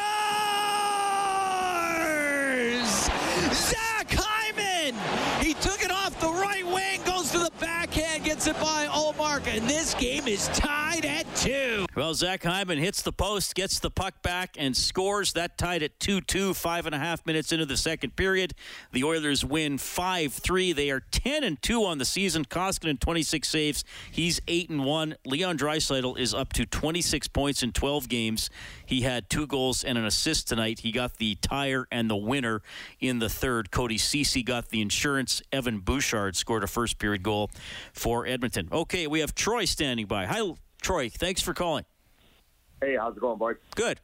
[3.56, 4.94] Zach Hyman!
[5.42, 9.45] He took it off the right wing, goes to the backhand, gets it by Ullmark,
[9.56, 11.86] and this game is tied at two.
[11.96, 15.32] Well, Zach Hyman hits the post, gets the puck back, and scores.
[15.32, 18.52] That tied at 2 2, five and a half minutes into the second period.
[18.92, 20.72] The Oilers win 5 3.
[20.72, 22.44] They are 10 and 2 on the season.
[22.44, 23.84] Koskinen, 26 saves.
[24.10, 25.16] He's 8 and 1.
[25.24, 28.50] Leon Draisaitl is up to 26 points in 12 games.
[28.84, 30.80] He had two goals and an assist tonight.
[30.80, 32.60] He got the tire and the winner
[33.00, 33.70] in the third.
[33.70, 35.40] Cody Ceci got the insurance.
[35.50, 37.50] Evan Bouchard scored a first period goal
[37.94, 38.68] for Edmonton.
[38.70, 40.26] Okay, we have Troy standing by.
[40.26, 40.42] Hi,
[40.82, 41.08] Troy.
[41.08, 41.84] Thanks for calling.
[42.82, 43.54] Hey, how's it going, boys?
[43.76, 44.00] Good.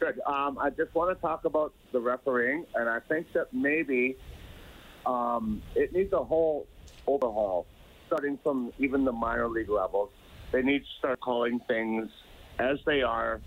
[0.00, 0.18] Good.
[0.24, 4.16] Um, I just want to talk about the refereeing, and I think that maybe
[5.04, 6.66] um, it needs a whole
[7.06, 7.66] overhaul,
[8.06, 10.08] starting from even the minor league levels.
[10.52, 12.08] They need to start calling things
[12.58, 13.42] as they are,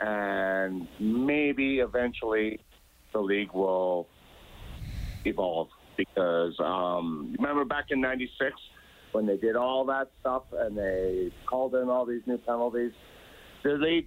[0.00, 2.60] and maybe eventually
[3.14, 4.06] the league will
[5.24, 5.68] evolve.
[5.96, 8.52] Because um, remember back in '96
[9.12, 12.92] when they did all that stuff and they called in all these new penalties,
[13.62, 14.06] they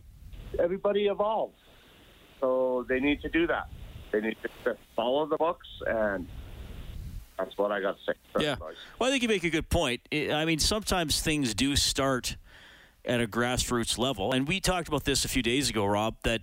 [0.59, 1.55] everybody evolves.
[2.39, 3.69] So they need to do that.
[4.11, 6.27] They need to follow the books, and
[7.37, 8.43] that's what I got to say.
[8.43, 8.55] Yeah.
[8.99, 10.01] Well, I think you make a good point.
[10.11, 12.35] I I mean, sometimes things do start
[13.05, 16.15] at a grassroots level, and we talked about this a few days ago, Rob.
[16.23, 16.41] That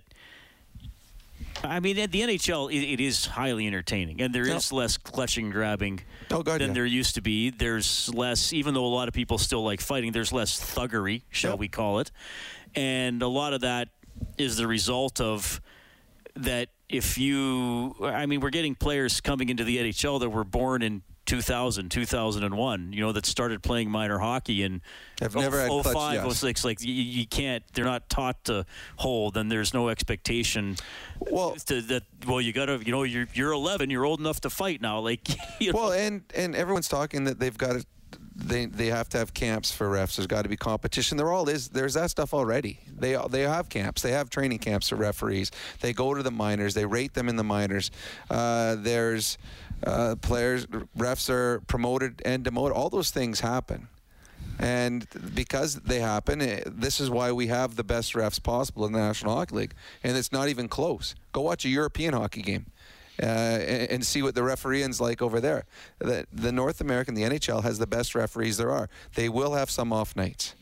[1.63, 5.45] I mean, at the NHL, it, it is highly entertaining, and there is less clutching
[5.45, 6.01] and grabbing
[6.31, 7.49] Oh, than there used to be.
[7.49, 10.11] There's less, even though a lot of people still like fighting.
[10.11, 12.11] There's less thuggery, shall we call it,
[12.75, 13.89] and a lot of that
[14.37, 15.61] is the result of
[16.35, 16.69] that.
[16.87, 21.03] If you, I mean, we're getting players coming into the NHL that were born in
[21.29, 24.81] 2000, 2001, you know, that started playing minor hockey in
[25.21, 26.39] never had clutch, 05, yes.
[26.39, 26.65] 06.
[26.65, 28.65] Like, you, you can't, they're not taught to
[28.95, 30.75] hold, and there's no expectation
[31.19, 34.41] well, to, that, well, you got to, you know, you're, you're 11, you're old enough
[34.41, 34.99] to fight now.
[35.01, 37.85] Like, you know, Well, and and everyone's talking that they've got to.
[38.35, 40.15] They, they have to have camps for refs.
[40.15, 41.17] There's got to be competition.
[41.17, 41.67] There all is.
[41.67, 42.79] There's that stuff already.
[42.87, 44.01] They they have camps.
[44.01, 45.51] They have training camps for referees.
[45.81, 46.73] They go to the minors.
[46.73, 47.91] They rate them in the minors.
[48.29, 49.37] Uh, there's
[49.85, 50.65] uh, players.
[50.97, 52.75] Refs are promoted and demoted.
[52.75, 53.87] All those things happen.
[54.59, 58.91] And because they happen, eh, this is why we have the best refs possible in
[58.91, 59.73] the National Hockey League.
[60.03, 61.15] And it's not even close.
[61.31, 62.65] Go watch a European hockey game
[63.21, 65.65] uh, and, and see what the refereeing's like over there.
[65.99, 68.89] The, the North American, the NHL, has the best referees there are.
[69.15, 70.55] They will have some off nights.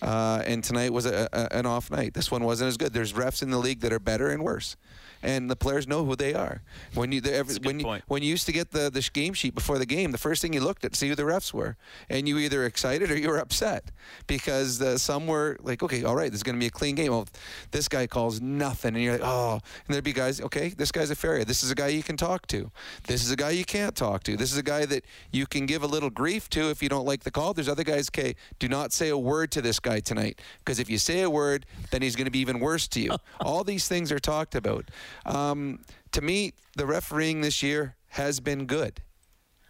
[0.00, 2.14] Uh, and tonight was a, a, an off night.
[2.14, 2.92] This one wasn't as good.
[2.92, 4.76] There's refs in the league that are better and worse.
[5.22, 6.62] and the players know who they are.
[6.94, 9.78] When you every, when you when you used to get the the game sheet before
[9.78, 11.76] the game, the first thing you looked at to see who the refs were,
[12.08, 13.90] and you either excited or you were upset
[14.28, 16.94] because uh, some were like, okay, all right, this is going to be a clean
[16.94, 17.10] game.
[17.10, 17.26] Well,
[17.72, 19.54] this guy calls nothing, and you're like, oh,
[19.86, 21.44] and there'd be guys, okay, this guy's a fair.
[21.44, 22.70] This is a guy you can talk to.
[23.08, 24.36] This is a guy you can't talk to.
[24.36, 27.06] This is a guy that you can give a little grief to if you don't
[27.06, 27.54] like the call.
[27.54, 30.90] There's other guys, okay, do not say a word to this guy tonight because if
[30.90, 33.16] you say a word, then he's going to be even worse to you.
[33.40, 34.90] All these things are talked about.
[35.26, 35.80] Um,
[36.12, 39.00] to me, the refereeing this year has been good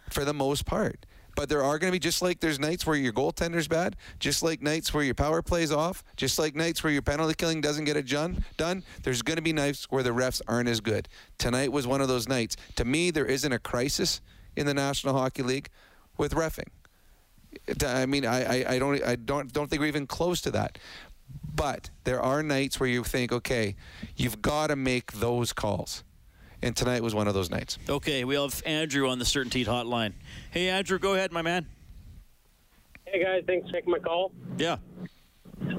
[0.09, 1.05] for the most part.
[1.35, 4.43] But there are going to be just like there's nights where your goaltender's bad, just
[4.43, 7.85] like nights where your power play's off, just like nights where your penalty killing doesn't
[7.85, 8.43] get it done.
[8.57, 8.83] Done.
[9.03, 11.07] There's going to be nights where the refs aren't as good.
[11.37, 12.57] Tonight was one of those nights.
[12.75, 14.19] To me, there isn't a crisis
[14.57, 15.69] in the National Hockey League
[16.17, 16.67] with refing.
[17.85, 20.77] I mean, I, I, I don't I don't don't think we're even close to that.
[21.53, 23.75] But there are nights where you think, okay,
[24.15, 26.03] you've got to make those calls.
[26.61, 27.77] And tonight was one of those nights.
[27.87, 30.13] Okay, we have Andrew on the Certainty hotline.
[30.51, 31.67] Hey, Andrew, go ahead, my man.
[33.05, 34.31] Hey, guys, thanks for taking my call.
[34.57, 34.77] Yeah.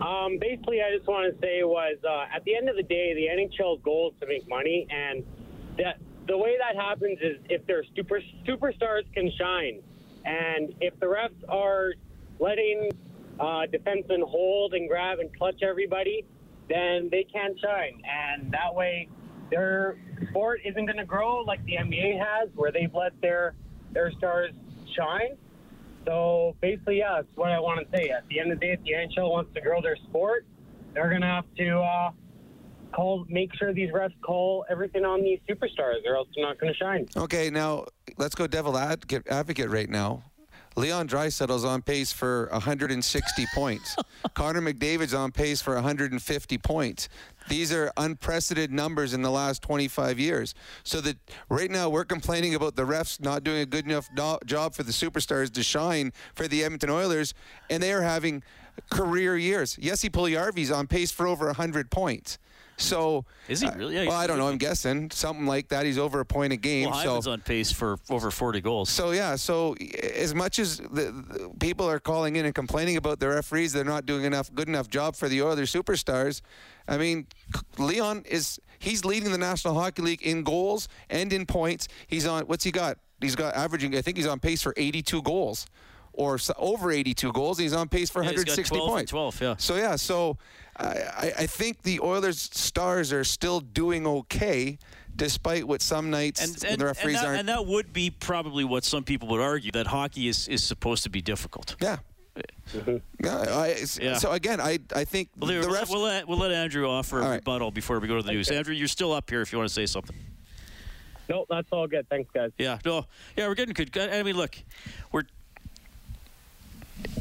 [0.01, 3.15] Um, basically, I just want to say was uh, at the end of the day,
[3.15, 5.25] the NHL goal is to make money, and
[5.79, 9.81] that the way that happens is if their super superstars can shine,
[10.25, 11.93] and if the refs are
[12.39, 12.91] letting
[13.39, 16.25] uh, defensemen hold and grab and clutch everybody,
[16.69, 19.09] then they can't shine, and that way
[19.51, 19.97] their
[20.31, 23.55] sport isn't going to grow like the NBA has, where they've let their
[23.93, 24.53] their stars
[24.97, 25.37] shine.
[26.07, 28.09] So basically, yeah, that's what I want to say.
[28.11, 30.47] At the end of the day, if the NHL wants to grow their sport,
[30.95, 32.11] they're going to have to uh,
[32.93, 36.73] call, make sure these refs call everything on these superstars, or else they're not going
[36.73, 37.07] to shine.
[37.17, 37.87] Okay, now
[38.19, 40.23] let's go devil advocate, advocate right now.
[40.77, 43.97] Leon Draisaitl's on pace for 160 points.
[44.35, 47.09] Connor McDavid's on pace for 150 points.
[47.49, 50.55] These are unprecedented numbers in the last 25 years.
[50.85, 51.19] So that
[51.49, 54.85] right now we're complaining about the refs not doing a good enough do- job for
[54.85, 57.35] the superstars to shine for the Edmonton Oilers,
[57.69, 58.43] and they are having
[58.91, 59.77] career years.
[59.77, 62.39] Jesse Puljujarvi's on pace for over 100 points.
[62.81, 63.95] So is he uh, really?
[63.95, 64.49] Yeah, well, I don't know.
[64.49, 65.85] I'm guessing something like that.
[65.87, 66.91] He's over a point a game.
[66.91, 68.91] Well, so Hyman's on pace for over 40 goals.
[68.91, 69.37] So yeah.
[69.37, 73.73] So as much as the, the people are calling in and complaining about the referees,
[73.73, 76.41] they're not doing enough good enough job for the Oilers superstars.
[76.89, 77.27] I mean,
[77.79, 81.89] Leon is he's leading the National Hockey League in goals and in points.
[82.07, 82.99] He's on what's he got?
[83.21, 83.95] He's got averaging.
[83.95, 85.67] I think he's on pace for 82 goals
[86.13, 87.59] or over 82 goals.
[87.59, 89.11] He's on pace for Yeah, he's got 160 12 points.
[89.11, 89.55] 12, yeah.
[89.59, 90.39] So yeah, so
[90.79, 94.79] I, I think the Oilers stars are still doing okay,
[95.15, 97.41] despite what some nights when the referees and that, aren't.
[97.41, 101.03] and that would be probably what some people would argue that hockey is, is supposed
[101.05, 101.77] to be difficult.
[101.81, 101.99] Yeah.
[102.75, 104.17] Yeah, I, Yeah.
[104.17, 105.91] So again, I I think Well, the we'll, refs.
[105.91, 107.37] we'll let, we'll let Andrew offer a All right.
[107.37, 108.49] rebuttal before we go to the news.
[108.51, 110.17] Andrew, you're still up here if you want to say something.
[111.29, 112.09] Nope, that's all good.
[112.09, 112.51] Thanks, guys.
[112.59, 113.05] Yeah, no,
[113.37, 113.97] yeah, we're getting good.
[113.99, 114.57] I mean, look,
[115.13, 115.25] we're.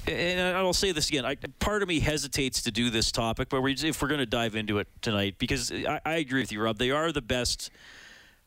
[0.07, 1.25] And I'll say this again.
[1.25, 4.25] I, part of me hesitates to do this topic, but we, if we're going to
[4.25, 6.77] dive into it tonight, because I, I agree with you, Rob.
[6.77, 7.69] They are the best.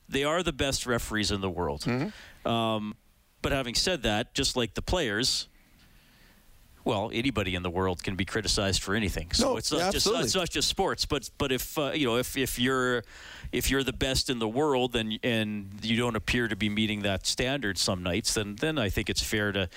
[0.08, 1.84] They are the best referees in the world.
[2.44, 2.96] Um,
[3.40, 5.48] but having said that, just like the players,
[6.84, 9.30] well, anybody in the world can be criticized for anything.
[9.32, 10.24] So No, it's not yeah, just absolutely.
[10.24, 11.04] it's not just sports.
[11.04, 13.02] But but if uh, you know if, if you're
[13.52, 17.02] if you're the best in the world and and you don't appear to be meeting
[17.02, 19.68] that standard some nights, then then I think it's fair to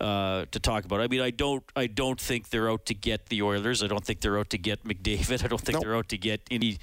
[0.00, 1.00] uh, to talk about.
[1.00, 1.04] it.
[1.04, 3.82] I mean, I don't I don't think they're out to get the Oilers.
[3.82, 5.44] I don't think they're out to get McDavid.
[5.44, 6.78] I don't think they're out to get any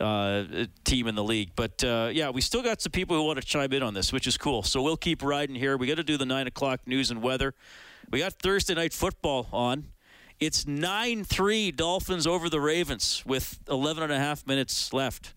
[0.00, 0.44] uh,
[0.84, 1.50] team in the league.
[1.56, 4.12] But uh, yeah, we still got some people who want to chime in on this,
[4.12, 4.62] which is cool.
[4.62, 5.76] So we'll keep riding here.
[5.76, 7.54] We got to do the nine o'clock news and weather.
[8.10, 9.88] We got Thursday night football on.
[10.40, 15.32] It's 9 3 Dolphins over the Ravens with 11 and a half minutes left.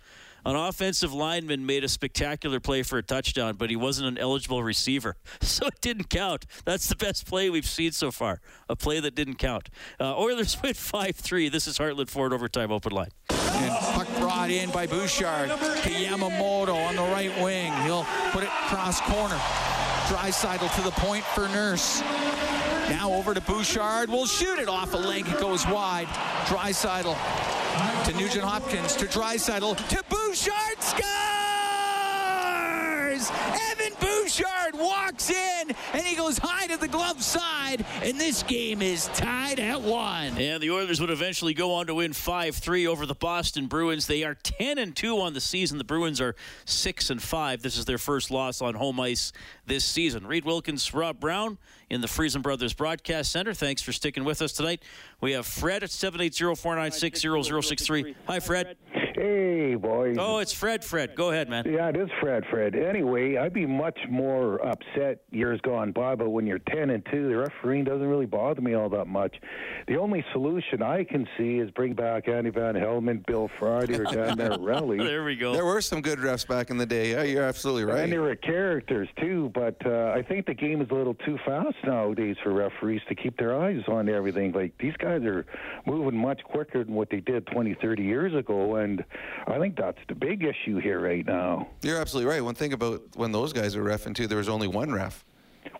[0.45, 4.63] An offensive lineman made a spectacular play for a touchdown, but he wasn't an eligible
[4.63, 6.45] receiver, so it didn't count.
[6.65, 8.39] That's the best play we've seen so far.
[8.70, 9.70] A play that didn't count.
[9.99, 11.49] Uh, Oilers win 5 3.
[11.49, 13.09] This is Heartland Ford Overtime Open Line.
[13.30, 17.74] And puck brought in by Bouchard to Yamamoto on the right wing.
[17.84, 19.39] He'll put it cross corner.
[20.07, 22.01] Draisaitl to the point for Nurse.
[22.89, 24.09] Now over to Bouchard.
[24.09, 25.27] Will shoot it off a leg.
[25.27, 26.07] It goes wide.
[26.45, 27.15] Draisaitl
[28.05, 30.81] to Nugent Hopkins to Draisaitl to Bouchard
[33.32, 38.82] Evan Bouchard walks in and he goes high to the glove side, and this game
[38.82, 40.38] is tied at one.
[40.38, 44.07] And the Oilers would eventually go on to win 5-3 over the Boston Bruins.
[44.07, 45.78] They are 10 and 2 on the season.
[45.78, 47.61] The Bruins are 6 and 5.
[47.61, 49.32] This is their first loss on home ice
[49.65, 50.28] this season.
[50.28, 51.57] Reid Wilkins, Rob Brown
[51.89, 53.53] in the Friesen Brothers Broadcast Center.
[53.53, 54.84] Thanks for sticking with us tonight.
[55.22, 58.15] We have Fred at 780-496-0063.
[58.28, 58.78] Hi, Fred.
[59.18, 60.15] Hey, boys.
[60.20, 60.86] Oh, it's Fred.
[60.86, 61.63] Fred, go ahead, man.
[61.68, 62.43] Yeah, it is Fred.
[62.51, 62.76] Fred.
[62.76, 67.28] Anyway, I'd be much more upset years gone by, but when you're ten and two,
[67.28, 69.36] the refereeing doesn't really bother me all that much.
[69.88, 74.03] The only solution I can see is bring back Andy Van Hellemond, Bill Friday, or
[74.03, 74.99] Dan Marouelli.
[75.03, 75.51] there we go.
[75.53, 77.09] There were some good refs back in the day.
[77.13, 78.01] Yeah, you're absolutely right.
[78.03, 81.39] And they were characters too, but uh, I think the game is a little too
[81.43, 84.51] fast nowadays for referees to keep their eyes on everything.
[84.51, 85.43] Like these guys are
[85.88, 89.03] moving much quicker than what they did 20, 30 years ago, and
[89.47, 91.68] I think that's the big issue here right now.
[91.82, 92.43] You're absolutely right.
[92.43, 95.24] One thing about when those guys were refing too, there was only one ref.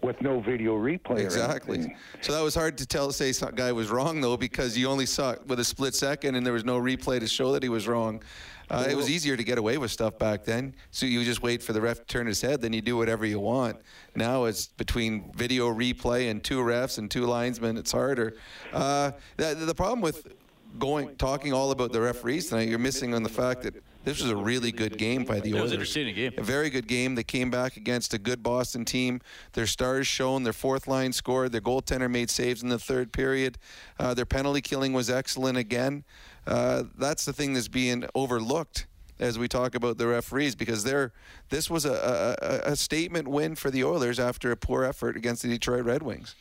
[0.04, 1.20] With no video replay.
[1.20, 1.96] Exactly.
[2.22, 5.06] So that was hard to tell, say some guy was wrong though, because you only
[5.06, 7.70] saw it with a split second, and there was no replay to show that he
[7.70, 8.22] was wrong.
[8.70, 10.76] Uh, it was easier to get away with stuff back then.
[10.92, 13.26] So you just wait for the ref to turn his head, then you do whatever
[13.26, 13.78] you want.
[14.14, 17.78] Now it's between video replay and two refs and two linesmen.
[17.78, 18.36] It's harder.
[18.74, 20.37] Uh, the, the problem with
[20.80, 24.32] going talking all about the referees tonight, you're missing on the fact that this was
[24.32, 25.72] a really good game by the It was Oilers.
[25.74, 26.34] an entertaining game.
[26.38, 27.16] A very good game.
[27.16, 29.20] They came back against a good Boston team.
[29.54, 30.44] Their stars shown.
[30.44, 31.52] Their fourth line scored.
[31.52, 33.58] Their goaltender made saves in the third period.
[34.00, 36.06] Uh, their penalty killing was excellent again.
[36.46, 38.88] Uh, that's the thing that's being overlooked
[39.20, 41.12] as we talk about the referees because they're
[41.50, 45.42] this was a, a, a statement win for the Oilers after a poor effort against
[45.42, 46.36] the Detroit Red Wings.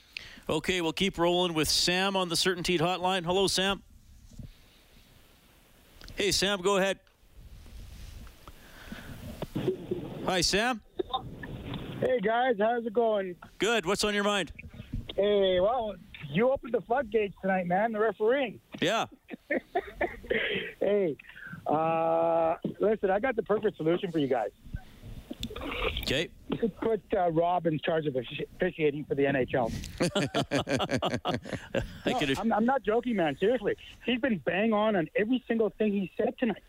[0.48, 3.24] Okay, we'll keep rolling with Sam on the Certainty Hotline.
[3.24, 3.82] Hello, Sam.
[6.16, 6.98] Hey, Sam, go ahead.
[10.24, 10.80] Hi, Sam.
[12.00, 13.36] Hey guys, how's it going?
[13.58, 13.84] Good.
[13.84, 14.50] What's on your mind?
[15.14, 15.94] Hey, well,
[16.30, 17.92] you opened the floodgates tonight, man.
[17.92, 18.60] The refereeing.
[18.80, 19.06] Yeah.
[20.78, 21.16] Hey,
[21.66, 24.50] uh, listen, I got the perfect solution for you guys.
[26.02, 26.28] Okay.
[26.48, 29.72] You could put uh, Rob in charge of officiating for the NHL.
[32.06, 33.36] No, I'm, I'm not joking, man.
[33.38, 36.62] Seriously, he's been bang on on every single thing he said tonight.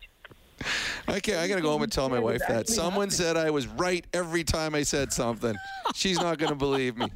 [1.06, 1.38] I can't.
[1.38, 4.42] I gotta go home and tell my wife that someone said I was right every
[4.44, 5.54] time I said something.
[5.94, 7.06] She's not gonna believe me.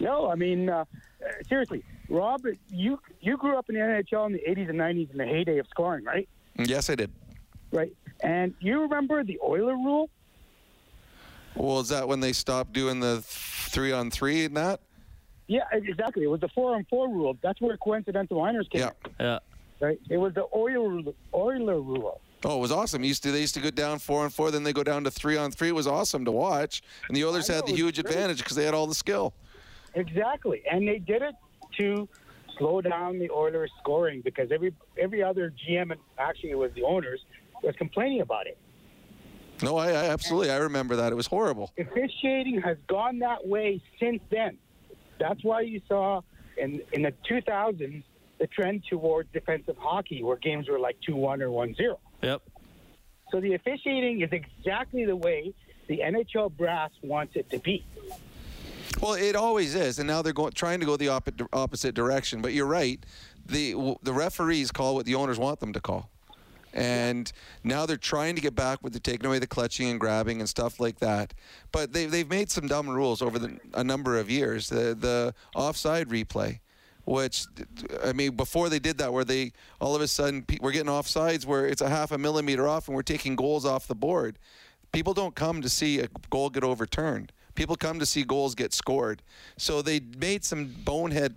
[0.00, 0.84] No, I mean, uh,
[1.24, 5.10] uh, seriously, Rob, you you grew up in the NHL in the 80s and 90s
[5.12, 6.28] in the heyday of scoring, right?
[6.58, 7.12] Yes, I did.
[7.72, 7.94] Right.
[8.22, 10.10] And you remember the Oiler rule?
[11.54, 14.80] Well, is that when they stopped doing the three on three and that?
[15.46, 16.22] Yeah, exactly.
[16.22, 17.36] It was the four on four rule.
[17.42, 18.82] That's where coincidental liners came.
[18.82, 18.90] Yeah.
[19.18, 19.38] Yeah.
[19.80, 19.98] Right.
[20.08, 21.02] It was the Oiler
[21.34, 22.20] Oiler rule.
[22.44, 23.04] Oh, it was awesome.
[23.04, 25.10] Used to they used to go down four on four, then they go down to
[25.10, 25.68] three on three.
[25.68, 28.06] It was awesome to watch, and the Oilers had the huge great.
[28.14, 29.34] advantage because they had all the skill.
[29.94, 31.34] Exactly, and they did it
[31.78, 32.08] to
[32.56, 36.82] slow down the Oilers' scoring because every every other GM, and actually it was the
[36.82, 37.20] owners,
[37.62, 38.58] was complaining about it.
[39.62, 41.12] No, I, I absolutely I remember that.
[41.12, 41.72] It was horrible.
[41.78, 44.56] Officiating has gone that way since then.
[45.18, 46.22] That's why you saw
[46.56, 48.02] in in the 2000s
[48.38, 51.98] the trend towards defensive hockey, where games were like two one or one zero.
[52.22, 52.42] Yep.
[53.30, 55.54] So the officiating is exactly the way
[55.88, 57.84] the NHL brass wants it to be.
[59.00, 62.42] Well, it always is, and now they're going trying to go the opposite opposite direction.
[62.42, 63.04] But you're right.
[63.46, 66.10] The the referees call what the owners want them to call.
[66.72, 67.30] And
[67.64, 70.48] now they're trying to get back with the taking away the clutching and grabbing and
[70.48, 71.34] stuff like that.
[71.72, 74.68] But they, they've made some dumb rules over the, a number of years.
[74.68, 76.60] The, the offside replay,
[77.04, 77.46] which,
[78.04, 81.44] I mean, before they did that, where they all of a sudden we're getting offsides
[81.44, 84.38] where it's a half a millimeter off and we're taking goals off the board.
[84.92, 87.32] People don't come to see a goal get overturned.
[87.54, 89.22] People come to see goals get scored.
[89.56, 91.34] So they made some bonehead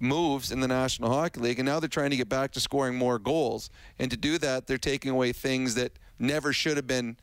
[0.00, 2.96] moves in the National Hockey League, and now they're trying to get back to scoring
[2.96, 3.70] more goals.
[3.98, 7.16] And to do that, they're taking away things that never should have been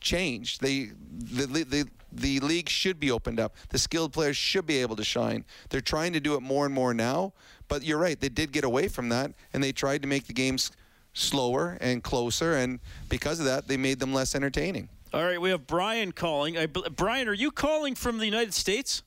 [0.00, 0.60] changed.
[0.60, 3.56] They, the, the, the league should be opened up.
[3.70, 5.44] The skilled players should be able to shine.
[5.70, 7.32] They're trying to do it more and more now,
[7.68, 8.18] but you're right.
[8.18, 10.70] They did get away from that, and they tried to make the games
[11.14, 12.78] slower and closer, and
[13.08, 14.88] because of that, they made them less entertaining.
[15.12, 16.58] All right, we have Brian calling.
[16.58, 19.02] I, Brian, are you calling from the United States?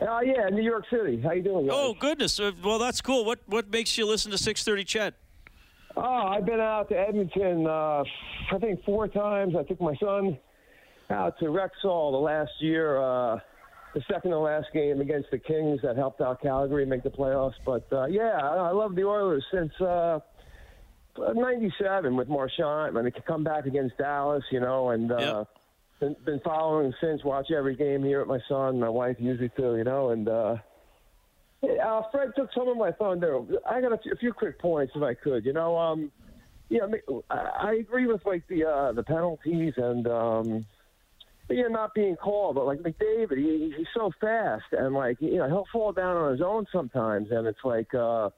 [0.00, 1.20] Uh, yeah, New York City.
[1.20, 1.66] How you doing?
[1.66, 1.74] Guys?
[1.76, 2.38] Oh goodness.
[2.40, 3.24] Uh, well, that's cool.
[3.24, 5.14] What what makes you listen to 6:30 CHED?
[5.96, 7.66] Oh, I've been out to Edmonton.
[7.66, 8.02] Uh,
[8.52, 9.54] I think four times.
[9.56, 10.36] I took my son
[11.10, 13.00] out to Rexall the last year.
[13.00, 13.38] Uh,
[13.94, 17.54] the second to last game against the Kings that helped out Calgary make the playoffs.
[17.64, 20.18] But uh, yeah, I, I love the Oilers since uh,
[21.16, 22.96] '97 with Marchant.
[22.96, 25.12] I mean, to come back against Dallas, you know, and.
[25.12, 25.44] Uh,
[26.00, 27.24] been, been following since.
[27.24, 30.10] Watch every game here at my son, my wife usually too, you know.
[30.10, 30.56] And uh,
[31.62, 33.40] uh, Fred took some of my thunder.
[33.68, 35.44] I got a few, quick points if I could.
[35.44, 36.12] You know, um,
[36.68, 36.86] yeah,
[37.30, 40.66] I agree with like the uh, the penalties and um,
[41.48, 42.56] yeah, not being called.
[42.56, 46.32] But like McDavid, he, he's so fast and like you know he'll fall down on
[46.32, 47.94] his own sometimes, and it's like.
[47.94, 48.30] Uh,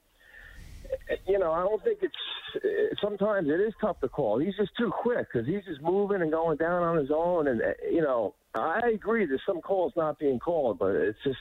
[1.26, 2.14] you know, I don't think it's.
[2.56, 4.38] uh, Sometimes it is tough to call.
[4.38, 7.48] He's just too quick because he's just moving and going down on his own.
[7.48, 9.26] And uh, you know, I agree.
[9.26, 11.38] There's some calls not being called, but it's just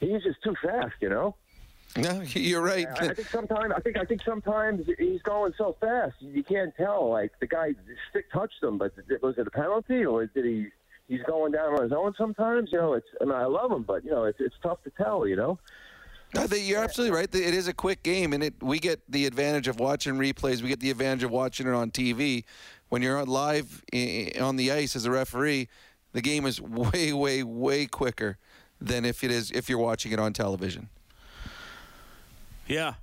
[0.00, 0.94] he's just too fast.
[1.00, 1.34] You know.
[1.96, 2.88] No, you're right.
[3.00, 6.74] I, I think sometimes I think I think sometimes he's going so fast you can't
[6.76, 7.10] tell.
[7.10, 7.74] Like the guy
[8.10, 8.92] stick touched him, but
[9.22, 10.66] was it a penalty or did he?
[11.06, 12.70] He's going down on his own sometimes.
[12.72, 13.06] You know, it's.
[13.20, 15.26] Mean, I love him, but you know, it's it's tough to tell.
[15.26, 15.58] You know.
[16.36, 17.32] I think you're absolutely right.
[17.32, 20.62] It is a quick game, and it we get the advantage of watching replays.
[20.62, 22.44] We get the advantage of watching it on TV.
[22.88, 23.82] When you're on live
[24.40, 25.68] on the ice as a referee,
[26.12, 28.38] the game is way, way, way quicker
[28.80, 30.88] than if it is if you're watching it on television.
[32.66, 32.94] Yeah.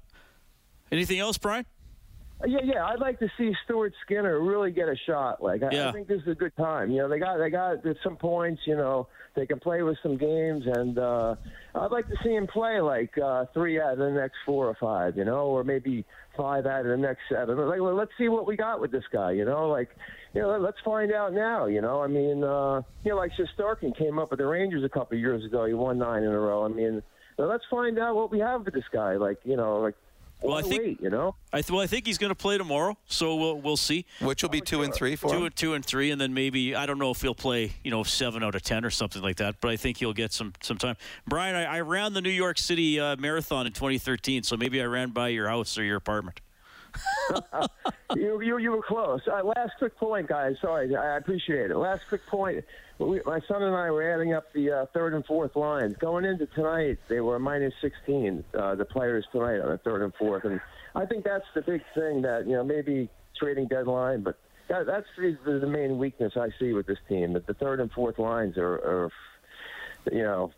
[0.91, 1.65] Anything else, Brian?
[2.45, 2.85] Yeah, yeah.
[2.85, 5.43] I'd like to see Stuart Skinner really get a shot.
[5.43, 5.89] Like I, Yeah.
[5.89, 6.91] I think this is a good time.
[6.91, 8.61] You know, they got they got there's some points.
[8.65, 11.35] You know, they can play with some games, and uh,
[11.75, 14.75] I'd like to see him play like uh, three out of the next four or
[14.79, 15.17] five.
[15.17, 16.05] You know, or maybe
[16.37, 17.57] five out of the next seven.
[17.57, 19.31] Like, well, let's see what we got with this guy.
[19.31, 19.89] You know, like
[20.33, 21.65] you know, let's find out now.
[21.67, 24.89] You know, I mean, uh, you know, like Shesterkin came up with the Rangers a
[24.89, 25.65] couple of years ago.
[25.65, 26.65] He won nine in a row.
[26.65, 27.03] I mean,
[27.37, 29.15] let's find out what we have with this guy.
[29.15, 29.95] Like, you know, like.
[30.41, 31.35] Well, I think- wait, you know.
[31.53, 34.05] I th- well, I think he's going to play tomorrow, so we'll we'll see.
[34.21, 35.43] Which will be two and three for two him.
[35.45, 38.03] and two and three, and then maybe I don't know if he'll play, you know,
[38.03, 39.55] seven out of ten or something like that.
[39.61, 40.95] But I think he'll get some some time.
[41.27, 44.85] Brian, I, I ran the New York City uh, Marathon in 2013, so maybe I
[44.85, 46.41] ran by your house or your apartment.
[48.15, 49.21] you, you you were close.
[49.27, 50.55] Uh, last quick point, guys.
[50.61, 51.77] Sorry, I appreciate it.
[51.77, 52.63] Last quick point.
[52.99, 55.95] We, my son and I were adding up the uh, third and fourth lines.
[55.97, 58.43] Going into tonight, they were minus 16.
[58.53, 60.59] Uh, the players tonight on the third and fourth, and
[60.95, 64.37] I think that's the big thing that you know maybe trading deadline, but
[64.69, 67.33] that, that's the, the main weakness I see with this team.
[67.33, 68.73] That the third and fourth lines are.
[68.73, 69.11] are
[70.11, 70.51] you know,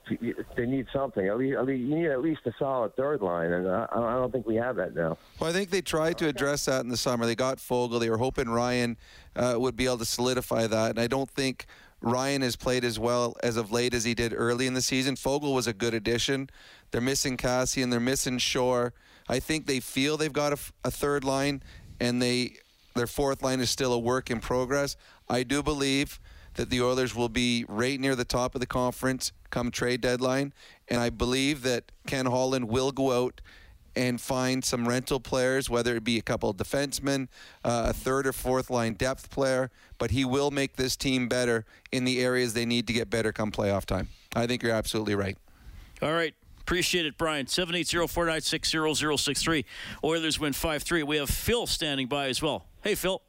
[0.55, 1.27] they need something.
[1.27, 4.13] At least, at least, you need at least a solid third line, and I, I
[4.15, 5.17] don't think we have that now.
[5.39, 7.25] Well, I think they tried to address that in the summer.
[7.25, 7.99] They got Foegele.
[7.99, 8.97] They were hoping Ryan
[9.35, 11.65] uh, would be able to solidify that, and I don't think
[12.01, 15.15] Ryan has played as well as of late as he did early in the season.
[15.15, 16.49] Foegele was a good addition.
[16.91, 18.93] They're missing Kassian They're missing Shore.
[19.27, 21.63] I think they feel they've got a third line,
[21.99, 22.57] and they
[22.95, 24.95] their fourth line is still a work in progress.
[25.29, 26.19] I do believe
[26.55, 30.53] that the Oilers will be right near the top of the conference come trade deadline,
[30.87, 33.41] and I believe that Ken Holland will go out
[33.95, 37.27] and find some rental players, whether it be a couple of defensemen,
[37.63, 41.65] uh, a third or fourth line depth player, but he will make this team better
[41.91, 44.09] in the areas they need to get better come playoff time.
[44.35, 45.37] I think you're absolutely right.
[46.01, 46.33] All right.
[46.59, 47.45] Appreciate it, Brian.
[47.45, 49.65] 780-496-0063.
[50.03, 51.03] Oilers win 5-3.
[51.03, 52.65] We have Phil standing by as well.
[52.81, 53.21] Hey, Phil.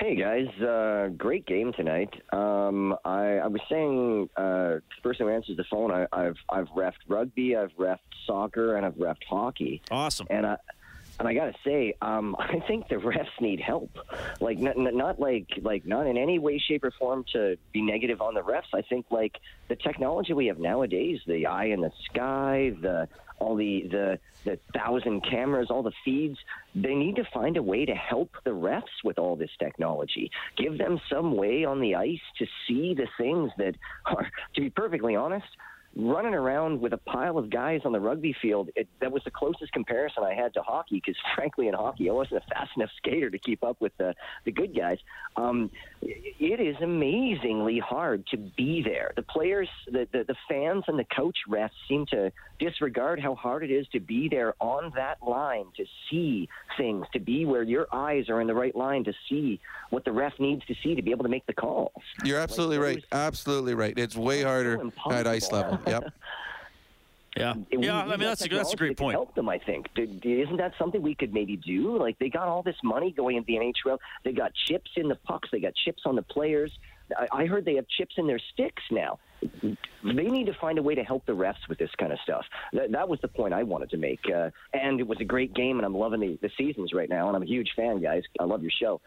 [0.00, 2.12] Hey guys, uh, great game tonight.
[2.32, 6.66] Um, I, I was saying, uh, the person who answers the phone, I, I've I've
[6.76, 9.82] refed rugby, I've refed soccer, and I've refed hockey.
[9.92, 10.26] Awesome.
[10.30, 10.56] And I
[11.18, 13.90] and I gotta say, um, I think the refs need help.
[14.40, 18.20] Like not, not like like not in any way, shape, or form to be negative
[18.20, 18.72] on the refs.
[18.72, 19.32] I think like
[19.68, 23.08] the technology we have nowadays, the eye in the sky, the
[23.38, 26.36] all the the the thousand cameras, all the feeds,
[26.74, 30.30] they need to find a way to help the refs with all this technology.
[30.58, 34.68] Give them some way on the ice to see the things that are, to be
[34.68, 35.46] perfectly honest,
[35.96, 39.30] running around with a pile of guys on the rugby field, it, that was the
[39.30, 42.90] closest comparison I had to hockey because, frankly, in hockey, I wasn't a fast enough
[42.96, 44.14] skater to keep up with the,
[44.44, 44.98] the good guys.
[45.36, 45.70] Um,
[46.02, 49.12] it is amazingly hard to be there.
[49.16, 53.64] The players, the, the, the fans, and the coach refs seem to disregard how hard
[53.64, 57.86] it is to be there on that line to see things, to be where your
[57.92, 61.02] eyes are in the right line to see what the ref needs to see to
[61.02, 61.92] be able to make the calls.
[62.24, 63.04] You're absolutely right.
[63.12, 63.96] Absolutely right.
[63.98, 64.80] It's way harder
[65.10, 65.78] at ice level.
[65.86, 66.12] Yep.
[67.36, 67.54] Yeah.
[67.76, 69.14] We Yeah, I mean, that's a- that's a great that point.
[69.16, 69.92] Help them, I think.
[69.96, 71.98] D- d- Isn't that something we could maybe do?
[71.98, 73.98] Like they got all this money going into the NHL.
[74.22, 75.48] They got chips in the pucks.
[75.50, 76.70] They got chips on the players.
[77.18, 79.18] I, I heard they have chips in their sticks now.
[80.02, 82.44] They need to find a way to help the refs with this kind of stuff.
[82.72, 84.20] That, that was the point I wanted to make.
[84.34, 87.26] Uh, and it was a great game, and I'm loving the, the seasons right now.
[87.28, 88.22] And I'm a huge fan, guys.
[88.40, 89.00] I love your show.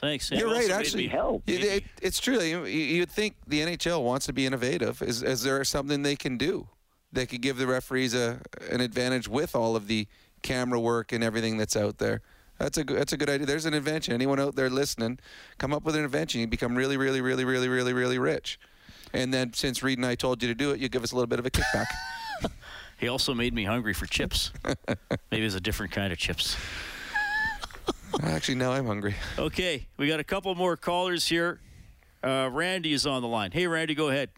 [0.00, 0.30] Thanks.
[0.30, 0.70] You're right.
[0.70, 1.42] Actually, help.
[1.46, 2.40] It- it- it's true.
[2.40, 5.02] You, you'd think the NHL wants to be innovative.
[5.02, 6.68] Is, is there something they can do
[7.12, 8.40] that could give the referees a
[8.70, 10.06] an advantage with all of the
[10.42, 12.20] camera work and everything that's out there?
[12.58, 13.46] That's a good, that's a good idea.
[13.46, 14.14] There's an invention.
[14.14, 15.18] Anyone out there listening,
[15.58, 16.40] come up with an invention.
[16.40, 18.58] You become really, really, really, really, really, really rich.
[19.12, 21.16] And then since Reid and I told you to do it, you give us a
[21.16, 21.86] little bit of a kickback.
[22.98, 24.52] He also made me hungry for chips.
[25.30, 26.56] Maybe it's a different kind of chips.
[28.22, 29.14] Actually, now I'm hungry.
[29.38, 31.60] Okay, we got a couple more callers here.
[32.22, 33.50] Uh, Randy is on the line.
[33.50, 34.30] Hey, Randy, go ahead.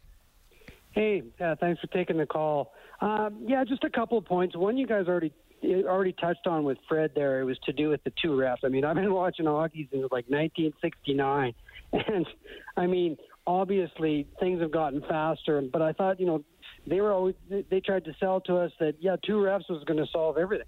[0.91, 2.72] Hey, uh, thanks for taking the call.
[3.00, 4.57] Um, yeah, just a couple of points.
[4.57, 5.32] One, you guys already
[5.67, 7.41] already touched on with Fred there.
[7.41, 8.59] It was to do with the two refs.
[8.64, 11.55] I mean, I've been watching hockey since like 1969,
[11.93, 12.26] and
[12.76, 13.17] I mean,
[13.47, 15.61] obviously things have gotten faster.
[15.63, 16.45] But I thought, you know,
[16.87, 19.99] they were always they tried to sell to us that yeah, two refs was going
[19.99, 20.67] to solve everything.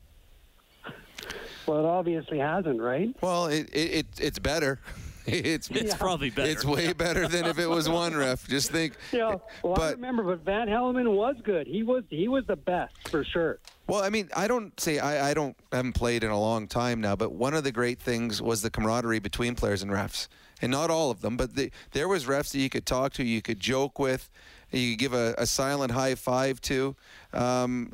[1.66, 3.14] Well, it obviously hasn't, right?
[3.20, 4.80] Well, it, it, it it's better.
[5.48, 6.50] It's It's probably better.
[6.50, 8.48] It's way better than if it was one ref.
[8.48, 8.94] Just think.
[9.12, 11.66] Yeah, well, I remember, but Van Hellemond was good.
[11.66, 13.58] He was he was the best for sure.
[13.86, 17.00] Well, I mean, I don't say I, I don't haven't played in a long time
[17.00, 20.28] now, but one of the great things was the camaraderie between players and refs,
[20.62, 23.24] and not all of them, but the, there was refs that you could talk to,
[23.24, 24.30] you could joke with,
[24.70, 26.94] you could give a, a silent high five to.
[27.32, 27.92] Um,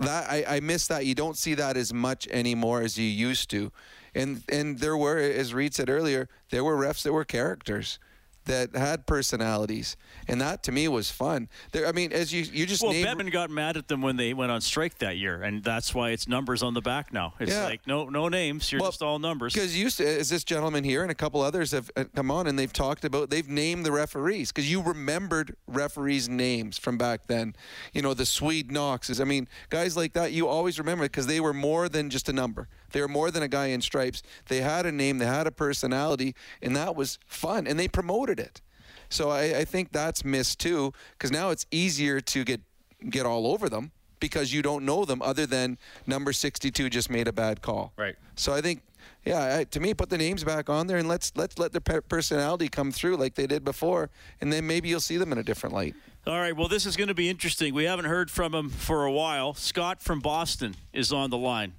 [0.00, 1.06] that I, I miss that.
[1.06, 3.70] You don't see that as much anymore as you used to,
[4.14, 7.98] and and there were, as Reid said earlier, there were refs that were characters.
[8.46, 9.96] That had personalities,
[10.26, 11.48] and that to me was fun.
[11.72, 14.16] There, I mean, as you you just well, named Bettman got mad at them when
[14.16, 17.34] they went on strike that year, and that's why it's numbers on the back now.
[17.38, 17.64] It's Yeah.
[17.64, 19.52] like no no names, you're Well, just all numbers.
[19.52, 22.58] Because you, as this gentleman here and a couple others have uh, come on and
[22.58, 27.54] they've talked about, they've named the referees because you remembered referees' names from back then.
[27.92, 29.20] You know, the Swede Knoxes.
[29.20, 32.32] I mean, guys like that, you always remember because they were more than just a
[32.32, 32.68] number.
[32.92, 34.22] They were more than a guy in stripes.
[34.48, 38.40] They had a name, they had a personality, and that was fun, and they promoted
[38.40, 38.60] it.
[39.08, 42.60] So I, I think that's missed too because now it's easier to get
[43.08, 47.26] get all over them because you don't know them other than number 62 just made
[47.26, 47.92] a bad call.
[47.96, 48.16] Right.
[48.36, 48.82] So I think,
[49.24, 51.80] yeah, I, to me, put the names back on there and let's let's let their
[51.80, 54.10] pe- personality come through like they did before,
[54.40, 55.94] and then maybe you'll see them in a different light.
[56.26, 57.74] All right, well, this is going to be interesting.
[57.74, 59.54] We haven't heard from him for a while.
[59.54, 61.72] Scott from Boston is on the line.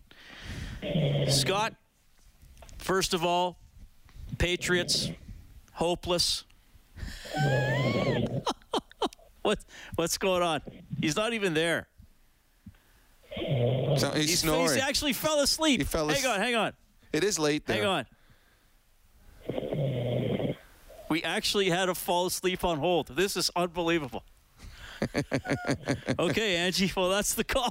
[1.27, 1.73] Scott,
[2.77, 3.57] first of all,
[4.37, 5.09] Patriots,
[5.73, 6.45] hopeless.
[9.41, 9.59] what
[9.95, 10.61] what's going on?
[10.99, 11.87] He's not even there.
[13.35, 14.75] So he's, He's, snoring.
[14.75, 15.79] he actually fell asleep.
[15.79, 16.73] He fell hang on, hang on.
[17.13, 17.77] It is late there.
[17.77, 18.05] Hang on.
[21.09, 23.07] We actually had a fall asleep on hold.
[23.07, 24.23] This is unbelievable.
[26.19, 26.91] okay, Angie.
[26.95, 27.69] Well, that's the call.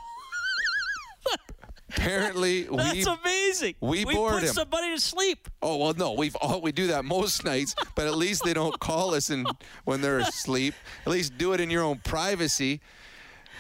[1.96, 3.74] Apparently, we That's amazing.
[3.80, 4.52] we we bored put him.
[4.54, 5.48] somebody to sleep.
[5.62, 8.78] Oh well, no, we've all we do that most nights, but at least they don't
[8.80, 9.46] call us and
[9.84, 10.74] when they're asleep.
[11.06, 12.80] At least do it in your own privacy.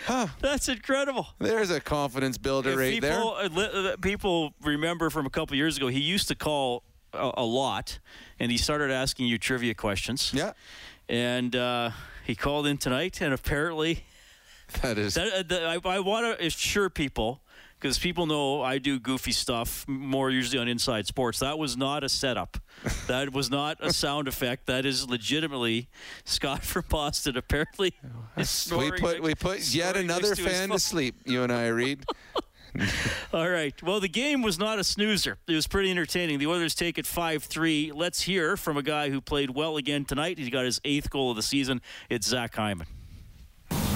[0.06, 0.28] Huh.
[0.40, 1.28] That's incredible.
[1.38, 3.64] There's a confidence builder If right people, there.
[3.66, 7.44] uh, uh, people remember from a couple years ago, he used to call a, a
[7.44, 7.98] lot,
[8.38, 10.32] and he started asking you trivia questions.
[10.34, 10.52] Yeah.
[11.06, 11.90] And uh,
[12.24, 14.04] he called in tonight, and apparently,
[14.80, 15.14] that is.
[15.14, 17.42] That, uh, the- I, I want to assure people.
[17.80, 21.38] Because people know I do goofy stuff more usually on Inside Sports.
[21.38, 22.58] That was not a setup.
[23.06, 24.66] That was not a sound effect.
[24.66, 25.88] That is legitimately
[26.24, 27.36] Scott from Boston.
[27.36, 27.94] Apparently,
[28.36, 31.16] is We put next- we put yet another to fan to sleep.
[31.26, 32.04] You and I, Reid.
[33.34, 33.74] All right.
[33.82, 35.38] Well, the game was not a snoozer.
[35.48, 36.38] It was pretty entertaining.
[36.38, 37.92] The Oilers take it 5 3.
[37.94, 40.38] Let's hear from a guy who played well again tonight.
[40.38, 41.80] He got his eighth goal of the season.
[42.08, 42.86] It's Zach Hyman.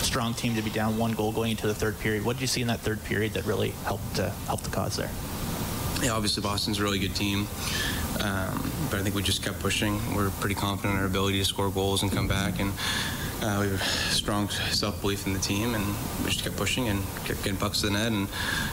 [0.04, 2.24] Strong team to be down one goal going into the third period.
[2.24, 4.96] What did you see in that third period that really helped uh, help the cause
[4.96, 5.10] there?
[6.02, 7.48] Yeah, obviously Boston's a really good team,
[8.20, 9.98] um, but I think we just kept pushing.
[10.14, 12.72] We're pretty confident in our ability to score goals and come back, and
[13.42, 15.84] uh, we have strong self-belief in the team, and
[16.22, 18.12] we just kept pushing and kept getting pucks to the net.
[18.12, 18.28] And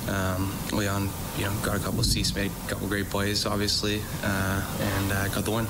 [0.09, 4.01] um, Leon, you know, got a couple of assists, made a couple great plays, obviously,
[4.23, 5.65] uh, and uh, got the win.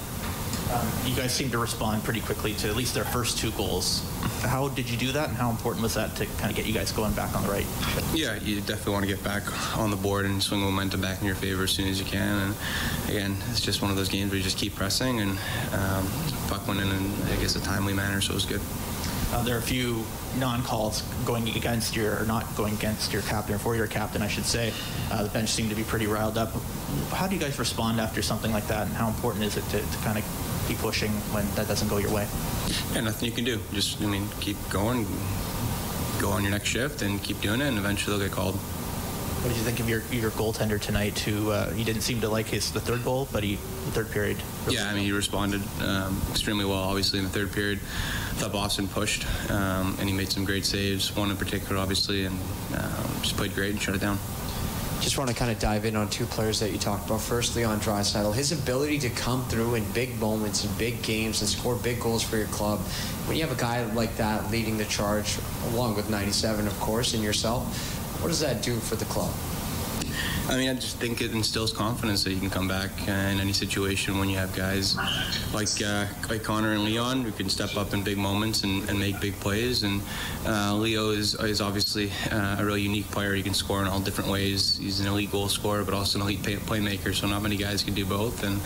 [0.72, 4.08] Um, you guys seemed to respond pretty quickly to at least their first two goals.
[4.42, 6.74] How did you do that, and how important was that to kind of get you
[6.74, 7.66] guys going back on the right?
[8.14, 11.28] Yeah, you definitely want to get back on the board and swing momentum back in
[11.28, 12.40] your favor as soon as you can.
[12.40, 12.56] And
[13.10, 15.32] again, it's just one of those games where you just keep pressing and
[15.74, 16.08] um,
[16.48, 18.62] puck went in in I guess a timely manner, so it was good.
[19.32, 20.04] Uh, there are a few
[20.38, 24.28] non-calls going against your, or not going against your captain, or for your captain, I
[24.28, 24.74] should say.
[25.10, 26.52] Uh, the bench seemed to be pretty riled up.
[27.12, 29.80] How do you guys respond after something like that, and how important is it to,
[29.80, 30.26] to kind of
[30.68, 32.28] keep pushing when that doesn't go your way?
[32.94, 33.60] Yeah, nothing you can do.
[33.72, 35.08] Just I mean, keep going,
[36.20, 38.60] go on your next shift, and keep doing it, and eventually they'll get called.
[39.42, 41.18] What did you think of your, your goaltender tonight?
[41.18, 44.12] Who uh, he didn't seem to like his the third goal, but he the third
[44.12, 44.38] period.
[44.70, 47.80] Yeah, I mean, he responded um, extremely well, obviously, in the third period.
[47.80, 52.26] I thought Boston pushed, um, and he made some great saves, one in particular, obviously,
[52.26, 52.40] and
[52.76, 54.20] um, just played great and shut it down.
[55.00, 57.22] Just want to kind of dive in on two players that you talked about.
[57.22, 61.50] Firstly, on Draisaitl, his ability to come through in big moments, in big games, and
[61.50, 62.78] score big goals for your club.
[63.26, 65.40] When you have a guy like that leading the charge,
[65.72, 69.32] along with 97, of course, and yourself, what does that do for the club?
[70.50, 73.54] I mean, I just think it instills confidence that you can come back in any
[73.54, 74.98] situation when you have guys
[75.54, 79.00] like uh, like Connor and Leon who can step up in big moments and, and
[79.00, 79.84] make big plays.
[79.84, 80.02] And
[80.46, 83.34] uh, Leo is is obviously uh, a really unique player.
[83.34, 84.78] He can score in all different ways.
[84.78, 87.14] He's an elite goal scorer, but also an elite pay- playmaker.
[87.16, 88.44] So not many guys can do both.
[88.44, 88.60] And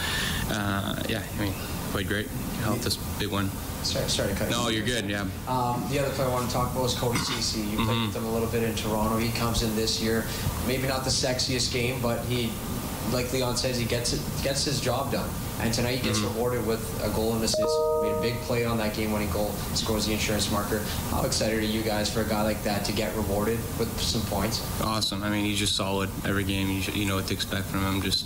[0.49, 1.53] uh, yeah, I mean,
[1.91, 2.27] played great.
[2.63, 3.49] Helped us big win.
[3.85, 5.07] Sorry, sorry to cut you No, you're good.
[5.09, 5.21] Yeah.
[5.47, 7.61] Um, the other player I want to talk about is Cody Ceci.
[7.61, 8.07] You played Mhm.
[8.07, 9.17] with him a little bit in Toronto.
[9.17, 10.25] He comes in this year,
[10.67, 12.51] maybe not the sexiest game, but he,
[13.11, 15.29] like Leon says, he gets it, gets his job done.
[15.61, 16.33] And tonight he gets Mhm.
[16.33, 17.61] rewarded with a goal and assist.
[18.01, 19.53] Made a big play on that game-winning goal.
[19.73, 20.81] Scores the insurance marker.
[21.11, 24.21] How excited are you guys for a guy like that to get rewarded with some
[24.23, 24.61] points?
[24.83, 25.23] Awesome.
[25.23, 26.69] I mean, he's just solid every game.
[26.69, 28.01] You, should, you know what to expect from him.
[28.01, 28.25] Just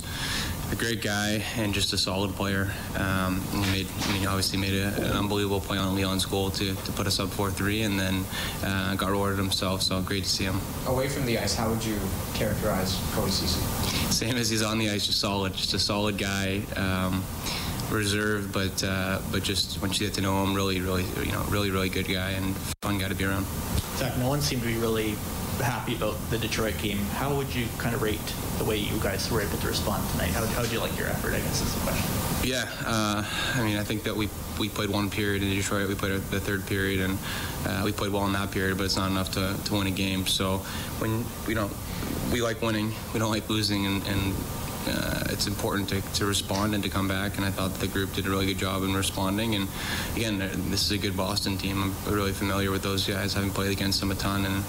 [0.71, 2.71] a great guy and just a solid player.
[2.95, 6.75] Um, he made, I mean, obviously made a, an unbelievable play on Leon's goal to,
[6.75, 8.23] to put us up 4-3, and then
[8.63, 9.81] uh, got rewarded himself.
[9.81, 10.59] So great to see him.
[10.87, 11.97] Away from the ice, how would you
[12.33, 13.59] characterize Cody Ceci?
[14.11, 16.61] Same as he's on the ice, just solid, just a solid guy.
[16.75, 17.23] Um,
[17.89, 21.43] reserved, but uh, but just once you get to know him, really, really, you know,
[21.49, 23.47] really, really good guy and fun guy to be around.
[23.95, 25.15] Zach, no one seemed to be really
[25.59, 26.97] happy about the Detroit game.
[26.97, 28.19] How would you kind of rate
[28.59, 30.29] the way you guys were able to respond tonight?
[30.31, 31.33] How would you like your effort?
[31.33, 32.05] I guess is the question.
[32.43, 33.23] Yeah, uh,
[33.55, 34.29] I mean, I think that we
[34.59, 35.87] we played one period in Detroit.
[35.87, 37.17] We played the third period, and
[37.65, 39.91] uh, we played well in that period, but it's not enough to, to win a
[39.91, 40.27] game.
[40.27, 40.57] So
[40.99, 41.73] when we don't,
[42.31, 42.93] we like winning.
[43.13, 44.05] We don't like losing, and.
[44.07, 44.35] and
[44.89, 48.13] uh, it's important to, to respond and to come back, and I thought the group
[48.13, 49.55] did a really good job in responding.
[49.55, 49.67] And
[50.15, 50.39] again,
[50.69, 51.81] this is a good Boston team.
[51.81, 54.63] I'm really familiar with those guys, having played against them a ton, and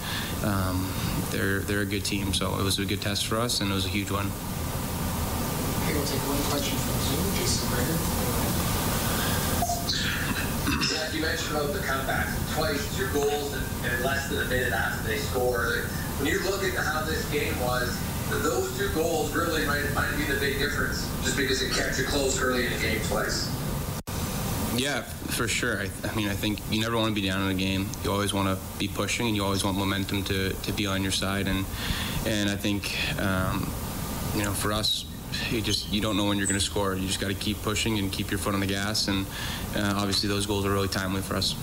[0.45, 0.93] um,
[1.31, 2.33] they're they're a good team.
[2.35, 4.31] So it was a good test for us, and it was a huge one.
[5.83, 7.25] Okay, we'll take one question from Zoom.
[7.35, 7.99] Jason Gregor.
[10.85, 12.29] Zach, you mentioned about the comeback.
[12.55, 15.87] Twice, your goals in, in less than a minute after they score.
[16.19, 17.97] When you look at how this game was,
[18.39, 22.05] those two goals really might, might be the big difference, just because it kept you
[22.05, 23.51] close early in the game twice.
[24.77, 25.81] Yeah, for sure.
[25.81, 27.89] I, I mean, I think you never want to be down in a game.
[28.05, 31.03] You always want to be pushing, and you always want momentum to, to be on
[31.03, 31.49] your side.
[31.49, 31.67] And
[32.27, 33.71] and I think um,
[34.35, 35.05] you know, for us,
[35.51, 36.95] you just you don't know when you're going to score.
[36.95, 39.09] You just got to keep pushing and keep your foot on the gas.
[39.09, 39.27] And
[39.77, 41.55] uh, obviously, those goals are really timely for us.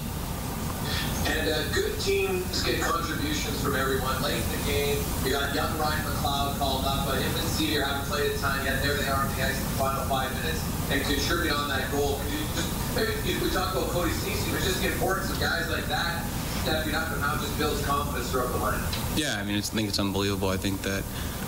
[1.27, 4.21] And uh, good teams get contributions from everyone.
[4.21, 7.83] Late in the game, you got young Ryan McLeod called up, but him and Senior
[7.83, 8.81] haven't played a time yet.
[8.81, 12.19] There they are the ice in the final five minutes and contribute on that goal.
[12.55, 16.23] Just maybe we talk about Cody Ceci, but just the importance of guys like that
[16.67, 19.17] stepping up and how it just builds confidence throughout the lineup.
[19.17, 20.49] Yeah, I mean, I think it's unbelievable.
[20.49, 21.03] I think that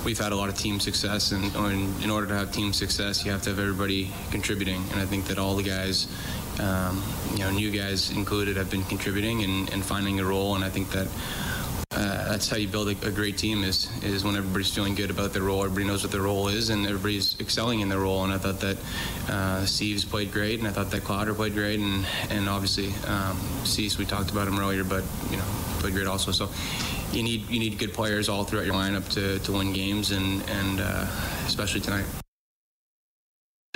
[0.06, 1.44] we've had a lot of team success, and
[2.02, 4.82] in order to have team success, you have to have everybody contributing.
[4.92, 6.08] And I think that all the guys,
[6.60, 10.56] um, you know, new guys included, have been contributing and, and finding a role.
[10.56, 11.08] And I think that
[11.92, 15.10] uh, that's how you build a, a great team is is when everybody's feeling good
[15.10, 18.24] about their role, everybody knows what their role is, and everybody's excelling in their role.
[18.24, 18.78] And I thought that
[19.28, 23.38] uh, Steve's played great, and I thought that Clowder played great, and and obviously um,
[23.64, 25.46] Ceci, we talked about him earlier, but you know
[25.80, 26.32] played great also.
[26.32, 26.50] So
[27.12, 30.48] you need you need good players all throughout your lineup to, to win games, and
[30.48, 31.08] and uh,
[31.48, 32.06] especially tonight.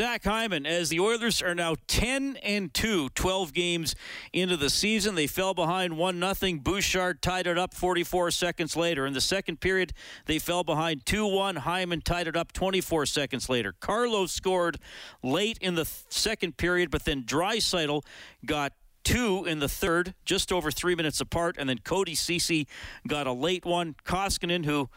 [0.02, 3.94] Zach Hyman, as the Oilers are now 10 and 2, 12 games
[4.34, 5.14] into the season.
[5.14, 6.60] They fell behind 1 0.
[6.64, 9.06] Bouchard tied it up 44 seconds later.
[9.06, 9.94] In the second period,
[10.26, 11.58] they fell behind 2 1.
[11.58, 13.76] Hyman tied it up 24 seconds later.
[13.80, 14.80] Carlos scored
[15.22, 18.04] late in the th- second period, but then Draisaitl
[18.48, 22.68] got two in the third, just over three minutes apart, and then Cody Ceci
[23.08, 23.96] got a late one.
[24.04, 24.90] Koskinen, who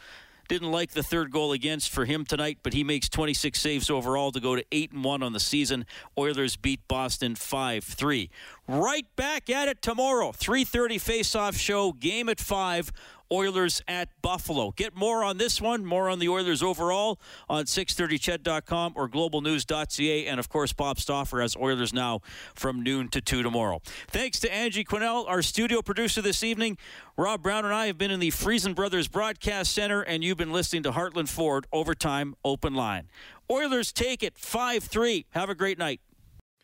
[0.49, 4.33] didn't like the third goal against for him tonight, but he makes 26 saves overall
[4.33, 5.87] to go to 8 and 1 on the season.
[6.19, 8.31] Oilers beat Boston 5-3.
[8.69, 10.33] Right back at it tomorrow.
[10.33, 12.93] 3:30 face-off show, game at 5.
[13.33, 14.73] Oilers at Buffalo.
[14.77, 20.27] Get more on this one, more on the Oilers overall on 630ched.com or globalnews.ca.
[20.27, 22.21] And of course, Bob Stauffer has Oilers now
[22.55, 23.81] from noon to 2 tomorrow.
[24.09, 26.79] Thanks to Angie Quinnell, our studio producer this evening.
[27.17, 30.53] Rob Brown and I have been in the Friesen Brothers Broadcast Center, and you've been
[30.53, 33.09] listening to Heartland Ford Overtime Open Line.
[33.51, 35.27] Oilers take it 5 3.
[35.31, 36.01] Have a great night.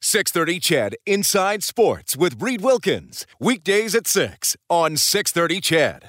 [0.05, 3.25] 630 CHED Inside Sports with Reid Wilkins.
[3.39, 6.01] Weekdays at 6 on 630 CHED.